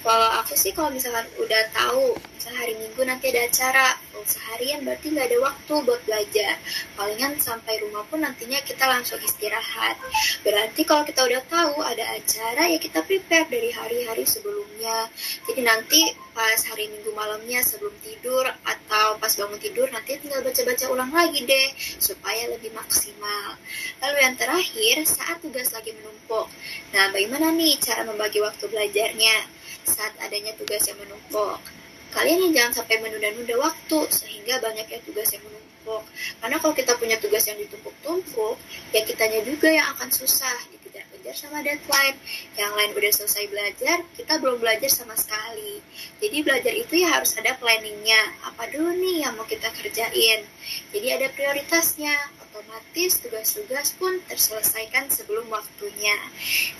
Kalau 0.00 0.28
aku 0.40 0.56
sih 0.56 0.72
kalau 0.72 0.88
misalkan 0.88 1.28
udah 1.36 1.62
tahu, 1.76 2.16
misal 2.34 2.56
hari 2.56 2.74
Minggu 2.80 3.02
nanti 3.04 3.28
ada 3.28 3.44
acara, 3.44 3.86
full 4.20 4.36
seharian 4.36 4.84
berarti 4.84 5.16
nggak 5.16 5.32
ada 5.32 5.38
waktu 5.40 5.74
buat 5.88 6.00
belajar. 6.04 6.60
Palingan 6.92 7.40
sampai 7.40 7.80
rumah 7.80 8.04
pun 8.04 8.20
nantinya 8.20 8.60
kita 8.60 8.84
langsung 8.84 9.16
istirahat. 9.24 9.96
Berarti 10.44 10.84
kalau 10.84 11.08
kita 11.08 11.24
udah 11.24 11.40
tahu 11.48 11.80
ada 11.80 12.04
acara, 12.12 12.68
ya 12.68 12.76
kita 12.76 13.00
prepare 13.00 13.48
dari 13.48 13.72
hari-hari 13.72 14.28
sebelumnya. 14.28 15.08
Jadi 15.48 15.60
nanti 15.64 16.00
pas 16.36 16.60
hari 16.68 16.92
Minggu 16.92 17.16
malamnya 17.16 17.64
sebelum 17.64 17.96
tidur 18.04 18.44
atau 18.44 19.16
pas 19.16 19.32
bangun 19.32 19.56
tidur 19.56 19.88
nanti 19.88 20.20
tinggal 20.20 20.44
baca-baca 20.44 20.84
ulang 20.92 21.12
lagi 21.16 21.40
deh 21.48 21.68
supaya 21.96 22.52
lebih 22.52 22.76
maksimal. 22.76 23.56
Lalu 24.04 24.16
yang 24.20 24.36
terakhir 24.36 24.96
saat 25.08 25.40
tugas 25.40 25.72
lagi 25.72 25.96
menumpuk. 25.96 26.52
Nah, 26.92 27.08
bagaimana 27.08 27.56
nih 27.56 27.80
cara 27.80 28.04
membagi 28.04 28.44
waktu 28.44 28.68
belajarnya 28.68 29.48
saat 29.88 30.12
adanya 30.20 30.52
tugas 30.60 30.84
yang 30.84 31.00
menumpuk? 31.00 31.79
Kalian 32.10 32.50
jangan 32.50 32.82
sampai 32.82 32.98
menunda-nunda 33.02 33.56
waktu 33.58 33.98
sehingga 34.10 34.58
banyaknya 34.58 34.98
tugas 35.06 35.30
yang 35.30 35.42
menumpuk. 35.46 36.02
Karena 36.42 36.56
kalau 36.58 36.74
kita 36.74 36.92
punya 36.98 37.16
tugas 37.22 37.46
yang 37.46 37.58
ditumpuk-tumpuk, 37.58 38.56
ya 38.94 39.00
kitanya 39.06 39.40
juga 39.46 39.70
yang 39.70 39.86
akan 39.96 40.10
susah 40.12 40.54
dikejar-kejar 40.74 41.34
sama 41.34 41.62
deadline. 41.62 42.18
Yang 42.58 42.72
lain 42.76 42.90
udah 42.98 43.12
selesai 43.14 43.44
belajar, 43.48 43.96
kita 44.18 44.32
belum 44.42 44.58
belajar 44.58 44.90
sama 44.90 45.14
sekali. 45.16 45.80
Jadi 46.20 46.36
belajar 46.42 46.74
itu 46.74 46.94
ya 47.00 47.18
harus 47.18 47.32
ada 47.38 47.56
planningnya. 47.56 48.20
Apa 48.46 48.68
dulu 48.68 48.90
nih 48.94 49.26
yang 49.26 49.34
mau 49.38 49.46
kita 49.46 49.70
kerjain? 49.72 50.44
Jadi 50.92 51.06
ada 51.10 51.26
prioritasnya. 51.32 52.14
Otomatis 52.50 53.22
tugas-tugas 53.22 53.94
pun 53.94 54.18
terselesaikan 54.26 55.06
sebelum 55.08 55.46
waktunya. 55.48 56.18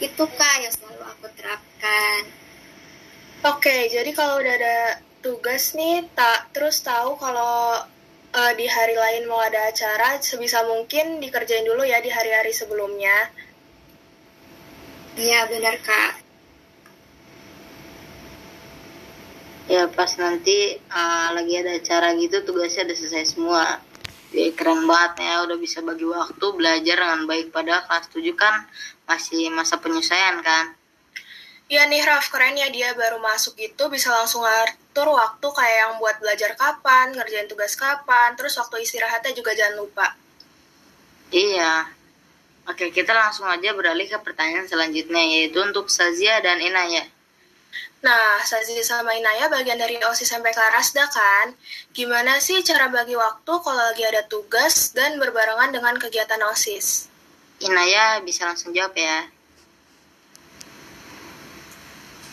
Itu 0.02 0.26
kak 0.26 0.56
yang 0.66 0.74
selalu 0.74 1.06
aku 1.06 1.26
terapkan. 1.38 2.26
Oke, 3.40 3.88
jadi 3.88 4.10
kalau 4.12 4.36
udah 4.42 4.54
ada 4.60 5.00
tugas 5.20 5.76
nih, 5.76 6.04
tak 6.16 6.52
terus 6.56 6.80
tahu 6.80 7.16
kalau 7.20 7.80
uh, 8.34 8.52
di 8.56 8.66
hari 8.66 8.96
lain 8.96 9.28
mau 9.28 9.40
ada 9.40 9.68
acara, 9.68 10.16
sebisa 10.20 10.64
mungkin 10.64 11.20
dikerjain 11.20 11.64
dulu 11.64 11.84
ya 11.84 12.00
di 12.00 12.08
hari-hari 12.08 12.52
sebelumnya. 12.56 13.28
Iya 15.20 15.46
benar 15.52 15.76
kak. 15.84 16.12
Ya 19.70 19.86
pas 19.86 20.10
nanti 20.18 20.80
uh, 20.90 21.28
lagi 21.36 21.54
ada 21.54 21.78
acara 21.78 22.16
gitu 22.18 22.42
tugasnya 22.42 22.90
udah 22.90 22.96
selesai 22.96 23.24
semua. 23.36 23.64
Ya, 24.30 24.46
keren 24.54 24.86
banget 24.86 25.26
ya 25.26 25.42
udah 25.42 25.58
bisa 25.58 25.82
bagi 25.82 26.06
waktu 26.06 26.46
belajar 26.54 27.02
dengan 27.02 27.26
baik 27.26 27.50
pada 27.50 27.82
kelas 27.82 28.14
7 28.14 28.30
kan 28.38 28.62
masih 29.06 29.50
masa 29.50 29.82
penyesuaian 29.82 30.38
kan. 30.42 30.79
Iya 31.70 31.86
nih 31.86 32.02
Raf, 32.02 32.34
keren 32.34 32.58
ya 32.58 32.66
dia 32.66 32.90
baru 32.98 33.22
masuk 33.22 33.54
gitu 33.54 33.86
bisa 33.86 34.10
langsung 34.10 34.42
atur 34.42 35.14
waktu 35.14 35.46
kayak 35.54 35.76
yang 35.86 35.92
buat 36.02 36.18
belajar 36.18 36.58
kapan, 36.58 37.14
ngerjain 37.14 37.46
tugas 37.46 37.78
kapan, 37.78 38.34
terus 38.34 38.58
waktu 38.58 38.82
istirahatnya 38.82 39.30
juga 39.30 39.54
jangan 39.54 39.78
lupa. 39.78 40.18
Iya. 41.30 41.86
Oke, 42.66 42.90
kita 42.90 43.14
langsung 43.14 43.46
aja 43.46 43.70
beralih 43.70 44.10
ke 44.10 44.18
pertanyaan 44.18 44.66
selanjutnya 44.66 45.22
yaitu 45.22 45.62
untuk 45.62 45.86
Sazia 45.86 46.42
dan 46.42 46.58
Inaya. 46.58 47.06
Nah, 48.02 48.42
Sazia 48.42 48.82
sama 48.82 49.14
Inaya 49.14 49.46
bagian 49.46 49.78
dari 49.78 49.94
OSIS 50.02 50.42
MPK 50.42 50.58
Rasda 50.74 51.06
kan? 51.06 51.54
Gimana 51.94 52.42
sih 52.42 52.66
cara 52.66 52.90
bagi 52.90 53.14
waktu 53.14 53.52
kalau 53.62 53.78
lagi 53.78 54.02
ada 54.02 54.26
tugas 54.26 54.90
dan 54.90 55.22
berbarengan 55.22 55.70
dengan 55.70 55.94
kegiatan 56.02 56.42
OSIS? 56.50 57.06
Inaya 57.62 58.18
bisa 58.26 58.50
langsung 58.50 58.74
jawab 58.74 58.98
ya. 58.98 59.30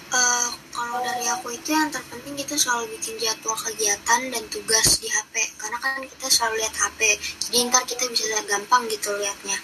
Uh, 0.07 0.47
kalau 0.71 1.03
dari 1.03 1.27
aku 1.27 1.51
itu 1.51 1.75
yang 1.75 1.91
terpenting 1.91 2.39
kita 2.39 2.55
selalu 2.55 2.95
bikin 2.95 3.19
jadwal 3.19 3.59
kegiatan 3.59 4.31
dan 4.31 4.43
tugas 4.47 5.03
di 5.03 5.11
HP 5.11 5.51
karena 5.59 5.75
kan 5.83 5.99
kita 5.99 6.31
selalu 6.31 6.63
lihat 6.63 6.75
HP 6.79 7.19
jadi 7.43 7.67
ntar 7.67 7.83
kita 7.83 8.07
bisa 8.07 8.23
lihat 8.31 8.47
gampang 8.47 8.87
gitu 8.87 9.11
liatnya. 9.19 9.59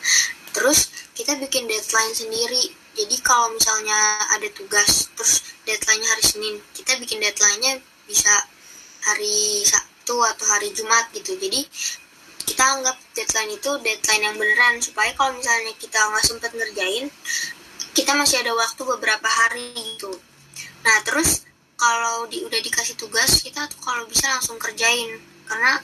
Terus 0.52 0.92
kita 1.16 1.40
bikin 1.40 1.64
deadline 1.64 2.12
sendiri. 2.12 2.76
Jadi 2.92 3.16
kalau 3.24 3.56
misalnya 3.56 3.96
ada 4.36 4.44
tugas 4.52 5.08
terus 5.16 5.48
deadline-nya 5.64 6.12
hari 6.12 6.24
Senin 6.28 6.56
kita 6.76 6.92
bikin 7.00 7.24
deadline-nya 7.24 7.80
bisa 8.04 8.34
hari 9.08 9.64
Sabtu 9.64 10.20
atau 10.28 10.46
hari 10.52 10.76
Jumat 10.76 11.08
gitu. 11.16 11.40
Jadi 11.40 11.64
kita 12.44 12.64
anggap 12.68 13.00
deadline 13.16 13.56
itu 13.56 13.72
deadline 13.80 14.24
yang 14.28 14.36
beneran. 14.36 14.84
Supaya 14.84 15.16
kalau 15.16 15.40
misalnya 15.40 15.72
kita 15.80 16.04
nggak 16.04 16.26
sempet 16.28 16.52
ngerjain 16.52 17.08
kita 17.94 18.12
masih 18.18 18.42
ada 18.42 18.52
waktu 18.58 18.82
beberapa 18.84 19.30
hari 19.30 19.72
gitu 19.78 20.33
Nah 20.84 20.98
terus 21.08 21.48
kalau 21.80 22.28
di, 22.32 22.44
udah 22.44 22.60
dikasih 22.64 22.96
tugas 22.96 23.44
kita 23.44 23.68
tuh 23.68 23.80
kalau 23.84 24.04
bisa 24.08 24.30
langsung 24.32 24.60
kerjain. 24.60 25.20
Karena 25.44 25.76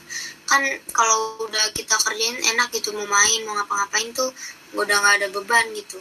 kan 0.48 0.64
kalau 0.96 1.44
udah 1.44 1.72
kita 1.76 1.96
kerjain 2.00 2.36
enak 2.56 2.72
gitu 2.72 2.92
mau 2.96 3.04
main 3.04 3.44
mau 3.44 3.54
ngapa-ngapain 3.60 4.08
tuh 4.16 4.32
udah 4.76 4.96
nggak 4.96 5.14
ada 5.20 5.28
beban 5.32 5.66
gitu. 5.76 6.00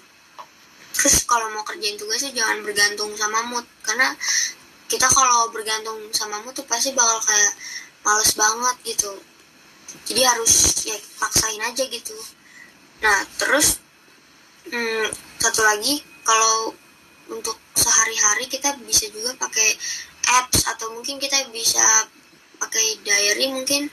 Terus 0.96 1.24
kalau 1.28 1.52
mau 1.52 1.64
kerjain 1.68 2.00
tugasnya 2.00 2.32
jangan 2.36 2.64
bergantung 2.64 3.12
sama 3.16 3.44
mood. 3.48 3.66
Karena 3.84 4.16
kita 4.90 5.08
kalau 5.12 5.52
bergantung 5.52 6.00
sama 6.16 6.40
mood 6.44 6.56
tuh 6.56 6.68
pasti 6.68 6.96
bakal 6.96 7.20
kayak 7.24 7.54
males 8.04 8.32
banget 8.36 8.76
gitu. 8.96 9.12
Jadi 10.06 10.22
harus 10.22 10.54
ya 10.86 10.98
paksain 11.20 11.62
aja 11.62 11.84
gitu. 11.88 12.16
Nah 13.04 13.24
terus 13.38 13.80
hmm, 14.70 15.08
satu 15.40 15.62
lagi 15.64 16.04
kalau 16.24 16.76
untuk 17.30 17.58
sehari-hari 17.78 18.50
kita 18.50 18.76
bisa 18.84 19.08
juga 19.14 19.34
pakai 19.38 19.78
apps 20.42 20.70
atau 20.70 20.94
mungkin 20.94 21.18
kita 21.18 21.38
bisa 21.50 21.84
pakai 22.60 23.00
diary 23.02 23.50
mungkin. 23.54 23.88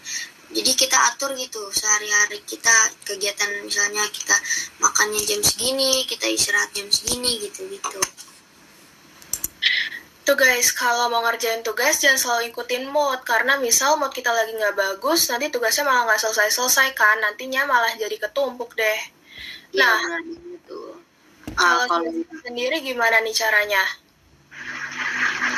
Jadi 0.46 0.72
kita 0.79 0.94
atur 1.11 1.35
gitu 1.35 1.59
sehari-hari 1.75 2.38
kita 2.46 2.94
kegiatan 3.03 3.66
misalnya 3.66 4.07
kita 4.14 4.35
makannya 4.79 5.18
jam 5.27 5.42
segini 5.42 6.07
kita 6.07 6.31
istirahat 6.31 6.70
jam 6.70 6.87
segini 6.87 7.42
gitu 7.42 7.66
gitu. 7.66 7.99
Tuh 10.27 10.35
guys, 10.35 10.75
kalau 10.75 11.07
mau 11.07 11.22
ngerjain 11.22 11.62
tugas 11.62 12.03
jangan 12.03 12.18
selalu 12.18 12.51
ikutin 12.51 12.90
mood. 12.90 13.22
Karena 13.22 13.62
misal 13.62 13.94
mood 13.94 14.11
kita 14.11 14.35
lagi 14.35 14.59
nggak 14.59 14.75
bagus, 14.75 15.31
nanti 15.31 15.55
tugasnya 15.55 15.87
malah 15.87 16.03
nggak 16.03 16.18
selesai-selesai 16.18 16.99
kan. 16.99 17.22
Nantinya 17.22 17.62
malah 17.62 17.94
jadi 17.94 18.18
ketumpuk 18.18 18.75
deh. 18.75 19.01
Iya, 19.70 19.87
nah, 19.87 20.18
gitu. 20.27 20.95
Kalau, 21.56 21.84
kalau 21.88 22.12
sendiri 22.44 22.84
gimana 22.84 23.24
nih 23.24 23.34
caranya? 23.34 23.82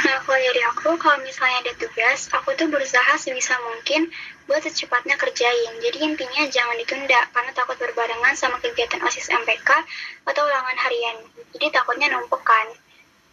Nah, 0.09 0.19
kalau 0.25 0.39
dari 0.39 0.63
aku, 0.73 0.95
kalau 0.97 1.19
misalnya 1.21 1.69
ada 1.69 1.73
tugas, 1.77 2.31
aku 2.33 2.55
tuh 2.55 2.71
berusaha 2.71 3.19
sebisa 3.19 3.59
mungkin 3.61 4.09
buat 4.49 4.65
secepatnya 4.65 5.19
kerjain. 5.21 5.73
Jadi 5.85 5.99
intinya 6.01 6.43
jangan 6.49 6.77
ditunda, 6.81 7.21
karena 7.35 7.53
takut 7.53 7.77
berbarengan 7.77 8.35
sama 8.39 8.57
kegiatan 8.63 9.03
OSIS 9.05 9.29
MPK 9.29 9.69
atau 10.25 10.43
ulangan 10.47 10.79
harian. 10.81 11.17
Jadi 11.53 11.67
takutnya 11.75 12.09
numpuk 12.15 12.41
kan. 12.41 12.67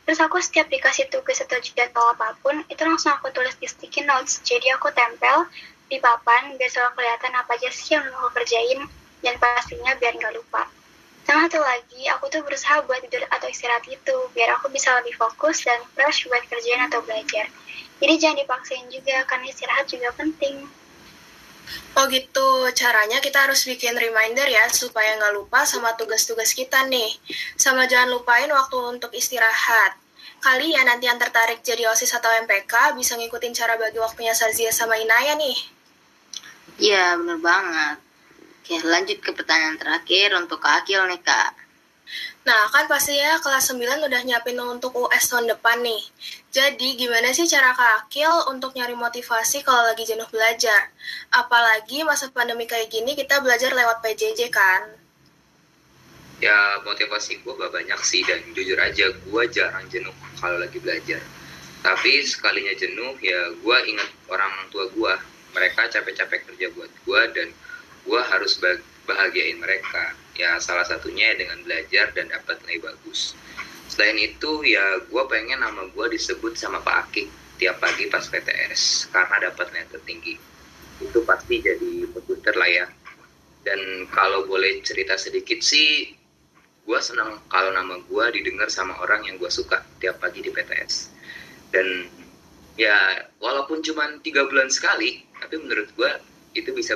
Terus 0.06 0.22
aku 0.22 0.38
setiap 0.38 0.70
dikasih 0.70 1.10
tugas 1.10 1.42
atau 1.42 1.58
jadwal 1.58 2.14
apa 2.14 2.38
pun, 2.44 2.62
itu 2.70 2.82
langsung 2.86 3.18
aku 3.18 3.34
tulis 3.34 3.58
di 3.58 3.66
sticky 3.66 4.06
notes. 4.06 4.44
Jadi 4.46 4.70
aku 4.76 4.94
tempel 4.94 5.50
di 5.90 5.98
papan 5.98 6.54
biar 6.58 6.70
selalu 6.70 6.98
kelihatan 6.98 7.34
apa 7.34 7.52
aja 7.58 7.70
sih 7.74 7.98
yang 7.98 8.06
mau 8.14 8.30
kerjain, 8.30 8.86
dan 9.26 9.34
pastinya 9.42 9.98
biar 9.98 10.14
nggak 10.14 10.34
lupa. 10.38 10.70
Sama 11.26 11.50
satu 11.50 11.58
lagi, 11.58 12.06
aku 12.14 12.30
tuh 12.30 12.46
berusaha 12.46 12.86
buat 12.86 13.02
tidur 13.02 13.26
atau 13.34 13.50
istirahat 13.50 13.82
itu, 13.90 14.18
biar 14.38 14.62
aku 14.62 14.70
bisa 14.70 14.94
lebih 15.02 15.18
fokus 15.18 15.66
dan 15.66 15.82
fresh 15.98 16.30
buat 16.30 16.46
kerjaan 16.46 16.86
atau 16.86 17.02
belajar. 17.02 17.50
Jadi 17.98 18.14
jangan 18.22 18.38
dipaksain 18.46 18.86
juga, 18.94 19.26
karena 19.26 19.50
istirahat 19.50 19.90
juga 19.90 20.14
penting. 20.14 20.70
Oh 21.98 22.06
gitu, 22.14 22.70
caranya 22.78 23.18
kita 23.26 23.50
harus 23.50 23.66
bikin 23.66 23.98
reminder 23.98 24.46
ya, 24.46 24.70
supaya 24.70 25.18
nggak 25.18 25.34
lupa 25.34 25.66
sama 25.66 25.98
tugas-tugas 25.98 26.54
kita 26.54 26.86
nih. 26.86 27.18
Sama 27.58 27.90
jangan 27.90 28.14
lupain 28.14 28.46
waktu 28.54 28.78
untuk 28.86 29.10
istirahat. 29.18 29.98
Kali 30.46 30.78
ya 30.78 30.86
nanti 30.86 31.10
yang 31.10 31.18
tertarik 31.18 31.66
jadi 31.66 31.90
OSIS 31.90 32.22
atau 32.22 32.30
MPK 32.46 32.94
bisa 32.94 33.18
ngikutin 33.18 33.50
cara 33.58 33.82
bagi 33.82 33.98
waktunya 33.98 34.38
Sazia 34.38 34.70
sama 34.70 34.94
Inaya 34.94 35.34
nih. 35.34 35.58
Iya, 36.78 37.18
bener 37.18 37.42
banget. 37.42 38.05
Oke, 38.66 38.82
lanjut 38.82 39.22
ke 39.22 39.30
pertanyaan 39.30 39.78
terakhir 39.78 40.34
untuk 40.42 40.58
Kak 40.58 40.82
Akil 40.82 41.06
nih, 41.06 41.22
Kak. 41.22 41.54
Nah, 42.50 42.66
kan 42.74 42.90
pastinya 42.90 43.38
kelas 43.38 43.70
9 43.78 44.10
udah 44.10 44.26
nyiapin 44.26 44.58
untuk 44.58 44.90
US 45.06 45.30
tahun 45.30 45.54
depan 45.54 45.86
nih. 45.86 46.02
Jadi, 46.50 46.98
gimana 46.98 47.30
sih 47.30 47.46
cara 47.46 47.78
Kak 47.78 48.10
Akil 48.10 48.34
untuk 48.50 48.74
nyari 48.74 48.98
motivasi 48.98 49.62
kalau 49.62 49.86
lagi 49.86 50.02
jenuh 50.10 50.26
belajar? 50.34 50.90
Apalagi 51.30 52.02
masa 52.02 52.34
pandemi 52.34 52.66
kayak 52.66 52.90
gini 52.90 53.14
kita 53.14 53.38
belajar 53.38 53.70
lewat 53.70 54.02
PJJ 54.02 54.50
kan? 54.50 54.98
Ya, 56.42 56.82
motivasi 56.82 57.46
gue 57.46 57.54
gak 57.54 57.70
banyak 57.70 58.02
sih, 58.02 58.26
dan 58.26 58.42
jujur 58.58 58.82
aja 58.82 59.14
gue 59.14 59.44
jarang 59.54 59.86
jenuh 59.94 60.18
kalau 60.42 60.58
lagi 60.58 60.82
belajar. 60.82 61.22
Tapi 61.86 62.26
sekalinya 62.26 62.74
jenuh, 62.74 63.14
ya 63.22 63.46
gue 63.62 63.78
ingat 63.94 64.10
orang 64.26 64.50
tua 64.74 64.90
gue. 64.90 65.14
Mereka 65.54 65.86
capek-capek 65.86 66.50
kerja 66.50 66.74
buat 66.74 66.90
gue, 67.06 67.22
dan 67.38 67.54
gue 68.06 68.22
harus 68.22 68.62
bahagiain 69.10 69.58
mereka. 69.58 70.14
Ya 70.38 70.60
salah 70.62 70.86
satunya 70.86 71.34
dengan 71.36 71.60
belajar 71.66 72.14
dan 72.14 72.30
dapat 72.30 72.62
nilai 72.64 72.94
bagus. 72.94 73.34
Selain 73.90 74.18
itu 74.18 74.66
ya 74.66 75.02
gue 75.06 75.24
pengen 75.30 75.62
nama 75.62 75.90
gue 75.90 76.06
disebut 76.14 76.56
sama 76.56 76.82
Pak 76.82 77.10
Akik 77.10 77.28
tiap 77.56 77.80
pagi 77.80 78.12
pas 78.12 78.26
PTS 78.26 79.10
karena 79.10 79.50
dapat 79.52 79.74
nilai 79.74 79.90
tertinggi. 79.90 80.36
Itu 81.02 81.26
pasti 81.26 81.60
jadi 81.60 82.08
komputer 82.14 82.54
lah 82.56 82.70
ya. 82.70 82.86
Dan 83.66 84.06
kalau 84.14 84.46
boleh 84.46 84.86
cerita 84.86 85.18
sedikit 85.18 85.58
sih 85.66 86.14
gue 86.86 87.00
senang 87.02 87.42
kalau 87.50 87.74
nama 87.74 87.98
gue 87.98 88.26
didengar 88.38 88.70
sama 88.70 88.94
orang 89.02 89.26
yang 89.26 89.42
gue 89.42 89.50
suka 89.50 89.82
tiap 89.98 90.22
pagi 90.22 90.46
di 90.46 90.54
PTS 90.54 91.10
dan 91.74 92.06
ya 92.78 93.26
walaupun 93.42 93.82
cuma 93.82 94.06
tiga 94.22 94.46
bulan 94.46 94.70
sekali 94.70 95.26
tapi 95.42 95.58
menurut 95.58 95.90
gue 95.98 96.12
itu 96.54 96.70
bisa 96.78 96.94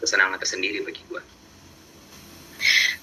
kesenangan 0.00 0.38
tersendiri 0.40 0.84
bagi 0.84 1.02
gue. 1.08 1.22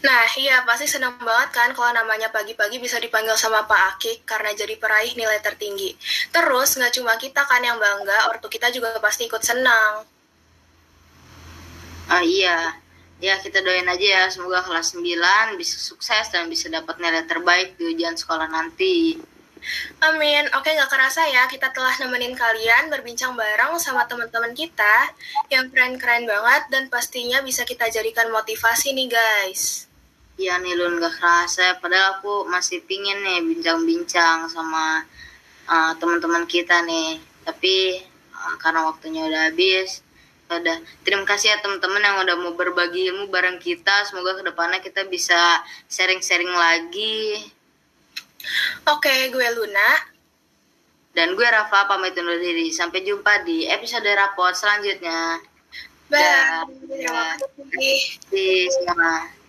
Nah, 0.03 0.27
iya 0.35 0.67
pasti 0.67 0.83
senang 0.83 1.15
banget 1.23 1.49
kan 1.55 1.69
kalau 1.71 1.95
namanya 1.95 2.27
pagi-pagi 2.27 2.75
bisa 2.75 2.99
dipanggil 2.99 3.39
sama 3.39 3.63
Pak 3.63 3.81
Akik 3.95 4.27
karena 4.27 4.51
jadi 4.51 4.75
peraih 4.75 5.15
nilai 5.15 5.39
tertinggi. 5.39 5.95
Terus 6.33 6.75
nggak 6.75 6.93
cuma 6.99 7.15
kita 7.15 7.47
kan 7.47 7.63
yang 7.63 7.79
bangga, 7.79 8.27
ortu 8.27 8.51
kita 8.51 8.67
juga 8.75 8.99
pasti 8.99 9.31
ikut 9.31 9.39
senang. 9.39 10.03
Ah 12.11 12.19
iya, 12.19 12.75
ya 13.23 13.39
kita 13.39 13.63
doain 13.63 13.87
aja 13.87 14.03
ya 14.03 14.23
semoga 14.27 14.59
kelas 14.67 14.91
9 14.99 15.55
bisa 15.55 15.79
sukses 15.79 16.27
dan 16.35 16.51
bisa 16.51 16.67
dapat 16.67 16.99
nilai 16.99 17.23
terbaik 17.23 17.79
di 17.79 17.95
ujian 17.95 18.19
sekolah 18.19 18.51
nanti. 18.51 19.15
Amin. 20.03 20.43
Oke, 20.59 20.75
nggak 20.75 20.91
kerasa 20.91 21.23
ya 21.31 21.47
kita 21.47 21.71
telah 21.71 21.95
nemenin 22.03 22.35
kalian 22.35 22.91
berbincang 22.91 23.33
bareng 23.33 23.79
sama 23.79 24.03
teman-teman 24.03 24.51
kita 24.51 25.11
yang 25.47 25.71
keren-keren 25.71 26.27
banget 26.27 26.63
dan 26.67 26.83
pastinya 26.91 27.39
bisa 27.39 27.63
kita 27.63 27.87
jadikan 27.87 28.27
motivasi 28.29 28.91
nih 28.91 29.07
guys. 29.07 29.87
Iya 30.33 30.57
nih 30.57 30.73
Lun 30.73 30.97
gak 30.97 31.21
kerasa, 31.21 31.77
padahal 31.77 32.17
aku 32.17 32.49
masih 32.49 32.81
pingin 32.89 33.21
nih 33.21 33.39
bincang-bincang 33.53 34.49
sama 34.49 35.05
uh, 35.69 35.93
teman-teman 36.01 36.49
kita 36.49 36.81
nih. 36.81 37.21
Tapi 37.45 38.01
uh, 38.33 38.55
karena 38.57 38.81
waktunya 38.89 39.29
udah 39.29 39.53
habis, 39.53 40.01
ya 40.49 40.57
udah 40.57 40.77
terima 41.05 41.23
kasih 41.29 41.53
ya 41.53 41.61
teman-teman 41.61 42.01
yang 42.01 42.17
udah 42.25 42.35
mau 42.41 42.53
berbagi 42.57 43.13
ilmu 43.13 43.29
bareng 43.29 43.61
kita. 43.61 44.09
Semoga 44.09 44.41
ke 44.41 44.43
depannya 44.49 44.81
kita 44.81 45.05
bisa 45.05 45.61
sharing-sharing 45.85 46.49
lagi. 46.49 47.45
Oke, 48.89 49.31
gue 49.31 49.47
Luna. 49.55 49.89
Dan 51.13 51.37
gue 51.37 51.45
Rafa 51.45 51.85
pamit 51.85 52.17
undur 52.17 52.41
diri. 52.41 52.73
Sampai 52.73 53.05
jumpa 53.05 53.45
di 53.45 53.69
episode 53.69 54.09
rapot 54.17 54.53
selanjutnya. 54.57 55.39
Bye. 56.09 56.67
Terima 56.89 57.37
kasih. 57.37 57.99
Kasih. 58.29 59.42